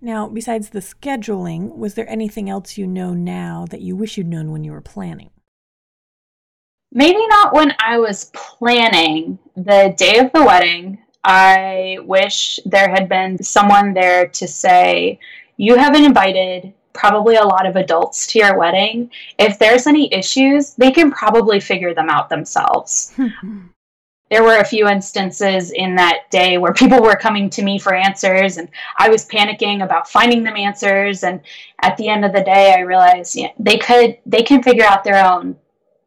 now 0.00 0.28
besides 0.28 0.70
the 0.70 0.80
scheduling 0.80 1.76
was 1.76 1.94
there 1.94 2.08
anything 2.08 2.48
else 2.48 2.78
you 2.78 2.86
know 2.86 3.14
now 3.14 3.66
that 3.70 3.80
you 3.80 3.96
wish 3.96 4.16
you'd 4.16 4.26
known 4.26 4.52
when 4.52 4.64
you 4.64 4.72
were 4.72 4.80
planning 4.80 5.30
maybe 6.92 7.26
not 7.28 7.52
when 7.52 7.72
i 7.84 7.98
was 7.98 8.30
planning 8.34 9.38
the 9.56 9.94
day 9.96 10.18
of 10.18 10.32
the 10.32 10.44
wedding 10.44 10.98
I 11.24 11.98
wish 12.04 12.58
there 12.64 12.88
had 12.88 13.08
been 13.08 13.42
someone 13.42 13.92
there 13.92 14.28
to 14.28 14.48
say, 14.48 15.18
you 15.56 15.74
have 15.76 15.92
been 15.92 16.04
invited 16.04 16.72
probably 16.92 17.36
a 17.36 17.44
lot 17.44 17.66
of 17.66 17.76
adults 17.76 18.26
to 18.28 18.38
your 18.38 18.58
wedding. 18.58 19.10
If 19.38 19.58
there's 19.58 19.86
any 19.86 20.12
issues, 20.12 20.74
they 20.74 20.90
can 20.90 21.10
probably 21.10 21.60
figure 21.60 21.94
them 21.94 22.08
out 22.08 22.28
themselves. 22.28 23.12
there 24.30 24.42
were 24.42 24.58
a 24.58 24.64
few 24.64 24.88
instances 24.88 25.70
in 25.70 25.94
that 25.96 26.30
day 26.30 26.58
where 26.58 26.72
people 26.72 27.02
were 27.02 27.16
coming 27.16 27.48
to 27.50 27.62
me 27.62 27.78
for 27.78 27.94
answers 27.94 28.58
and 28.58 28.68
I 28.98 29.08
was 29.08 29.26
panicking 29.26 29.82
about 29.82 30.08
finding 30.08 30.42
them 30.42 30.56
answers 30.56 31.24
and 31.24 31.40
at 31.82 31.96
the 31.96 32.08
end 32.08 32.24
of 32.24 32.32
the 32.32 32.42
day 32.42 32.74
I 32.76 32.80
realized 32.80 33.38
they 33.58 33.78
could 33.78 34.18
they 34.26 34.42
can 34.42 34.62
figure 34.62 34.84
out 34.84 35.04
their 35.04 35.24
own 35.24 35.56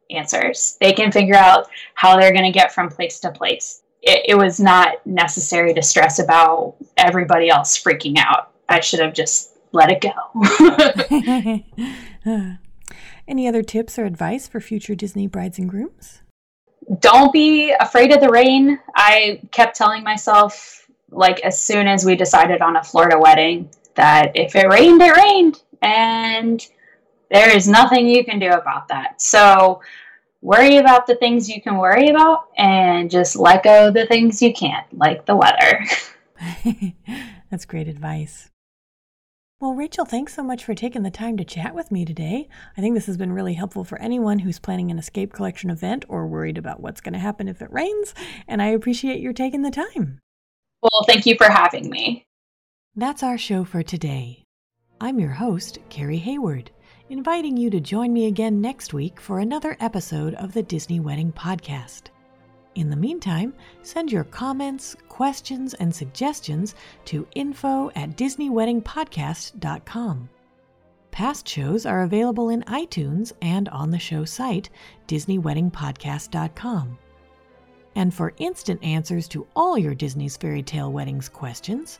answers. 0.10 0.78
They 0.82 0.94
can 0.94 1.12
figure 1.12 1.36
out 1.36 1.70
how 1.94 2.20
they're 2.20 2.34
going 2.34 2.52
to 2.52 2.52
get 2.52 2.74
from 2.74 2.90
place 2.90 3.20
to 3.22 3.32
place 3.32 3.82
it, 4.02 4.26
it 4.30 4.36
was 4.36 4.60
not 4.60 5.06
necessary 5.06 5.74
to 5.74 5.82
stress 5.82 6.20
about 6.20 6.76
everybody 6.98 7.50
else 7.50 7.82
freaking 7.82 8.18
out. 8.18 8.52
I 8.68 8.80
should 8.80 9.00
have 9.00 9.14
just 9.14 9.58
let 9.72 9.92
it 9.92 10.02
go. 10.02 10.12
Any 13.28 13.48
other 13.48 13.64
tips 13.64 14.00
or 14.00 14.06
advice 14.06 14.48
for 14.48 14.60
future 14.60 14.96
Disney 14.96 15.28
brides 15.28 15.60
and 15.60 15.70
grooms? 15.70 16.22
Don't 17.00 17.32
be 17.32 17.72
afraid 17.80 18.12
of 18.12 18.22
the 18.22 18.30
rain. 18.30 18.80
I 18.96 19.42
kept 19.52 19.76
telling 19.76 20.04
myself, 20.04 20.88
like, 21.10 21.40
as 21.42 21.62
soon 21.62 21.88
as 21.88 22.06
we 22.06 22.16
decided 22.16 22.62
on 22.62 22.78
a 22.78 22.84
Florida 22.84 23.20
wedding, 23.20 23.70
that 23.96 24.32
if 24.36 24.56
it 24.56 24.68
rained, 24.68 25.02
it 25.02 25.16
rained. 25.16 25.62
And 25.82 26.66
there 27.30 27.56
is 27.56 27.68
nothing 27.68 28.08
you 28.08 28.24
can 28.24 28.40
do 28.40 28.50
about 28.50 28.88
that. 28.90 29.22
So 29.22 29.82
worry 30.42 30.78
about 30.78 31.08
the 31.08 31.16
things 31.16 31.50
you 31.50 31.62
can 31.62 31.78
worry 31.78 32.10
about 32.10 32.48
and 32.58 33.10
just 33.10 33.36
let 33.36 33.64
go 33.64 33.92
the 33.92 34.08
things 34.08 34.42
you 34.42 34.54
can't, 34.54 34.86
like 34.98 35.26
the 35.26 35.36
weather. 35.36 35.86
That's 37.50 37.66
great 37.66 37.88
advice. 37.88 38.51
Well, 39.62 39.76
Rachel, 39.76 40.06
thanks 40.06 40.34
so 40.34 40.42
much 40.42 40.66
for 40.66 40.74
taking 40.74 41.04
the 41.04 41.12
time 41.12 41.38
to 41.38 41.46
chat 41.46 41.76
with 41.76 41.92
me 41.92 42.04
today. 42.04 42.50
I 42.76 42.82
think 42.82 42.96
this 42.96 43.06
has 43.06 43.16
been 43.16 43.32
really 43.32 43.54
helpful 43.54 43.84
for 43.84 44.02
anyone 44.02 44.40
who's 44.40 44.58
planning 44.58 44.90
an 44.90 44.98
escape 44.98 45.34
collection 45.34 45.70
event 45.70 46.04
or 46.10 46.26
worried 46.26 46.58
about 46.58 46.80
what's 46.80 47.00
going 47.00 47.14
to 47.14 47.20
happen 47.20 47.48
if 47.48 47.62
it 47.62 47.72
rains, 47.72 48.16
and 48.48 48.60
I 48.60 48.70
appreciate 48.70 49.22
your 49.22 49.34
taking 49.34 49.62
the 49.62 49.70
time. 49.70 50.18
Well, 50.82 51.06
thank 51.06 51.28
you 51.28 51.36
for 51.38 51.48
having 51.48 51.92
me. 51.92 52.26
That's 52.96 53.22
our 53.22 53.38
show 53.38 53.64
for 53.64 53.84
today. 53.84 54.42
I'm 55.00 55.20
your 55.20 55.34
host, 55.34 55.78
Carrie 55.90 56.18
Hayward, 56.18 56.72
inviting 57.10 57.56
you 57.56 57.70
to 57.70 57.80
join 57.80 58.12
me 58.12 58.26
again 58.26 58.62
next 58.62 58.96
week 58.96 59.22
for 59.22 59.38
another 59.38 59.78
episode 59.80 60.34
of 60.34 60.54
the 60.54 60.64
Disney 60.64 61.00
Wedding 61.00 61.32
Podcast. 61.32 62.08
In 62.76 62.90
the 62.90 62.96
meantime, 62.96 63.54
send 63.82 64.10
your 64.12 64.24
comments, 64.24 64.96
questions, 65.10 65.74
and 65.74 65.94
suggestions 65.94 66.76
to 67.06 67.28
info 67.36 67.90
at 67.96 68.16
DisneyWeddingPodcast.com. 68.16 70.30
Past 71.12 71.48
shows 71.48 71.86
are 71.86 72.04
available 72.04 72.50
in 72.50 72.64
iTunes 72.64 73.34
and 73.42 73.68
on 73.70 73.92
the 73.92 74.00
show 74.00 74.24
site, 74.24 74.70
DisneyWeddingPodcast.com. 75.08 76.98
And 77.96 78.14
for 78.14 78.34
instant 78.38 78.82
answers 78.82 79.28
to 79.30 79.46
all 79.54 79.78
your 79.78 79.94
Disney's 79.94 80.38
Fairy 80.38 80.64
Tale 80.64 80.94
Weddings 80.94 81.28
questions, 81.28 82.00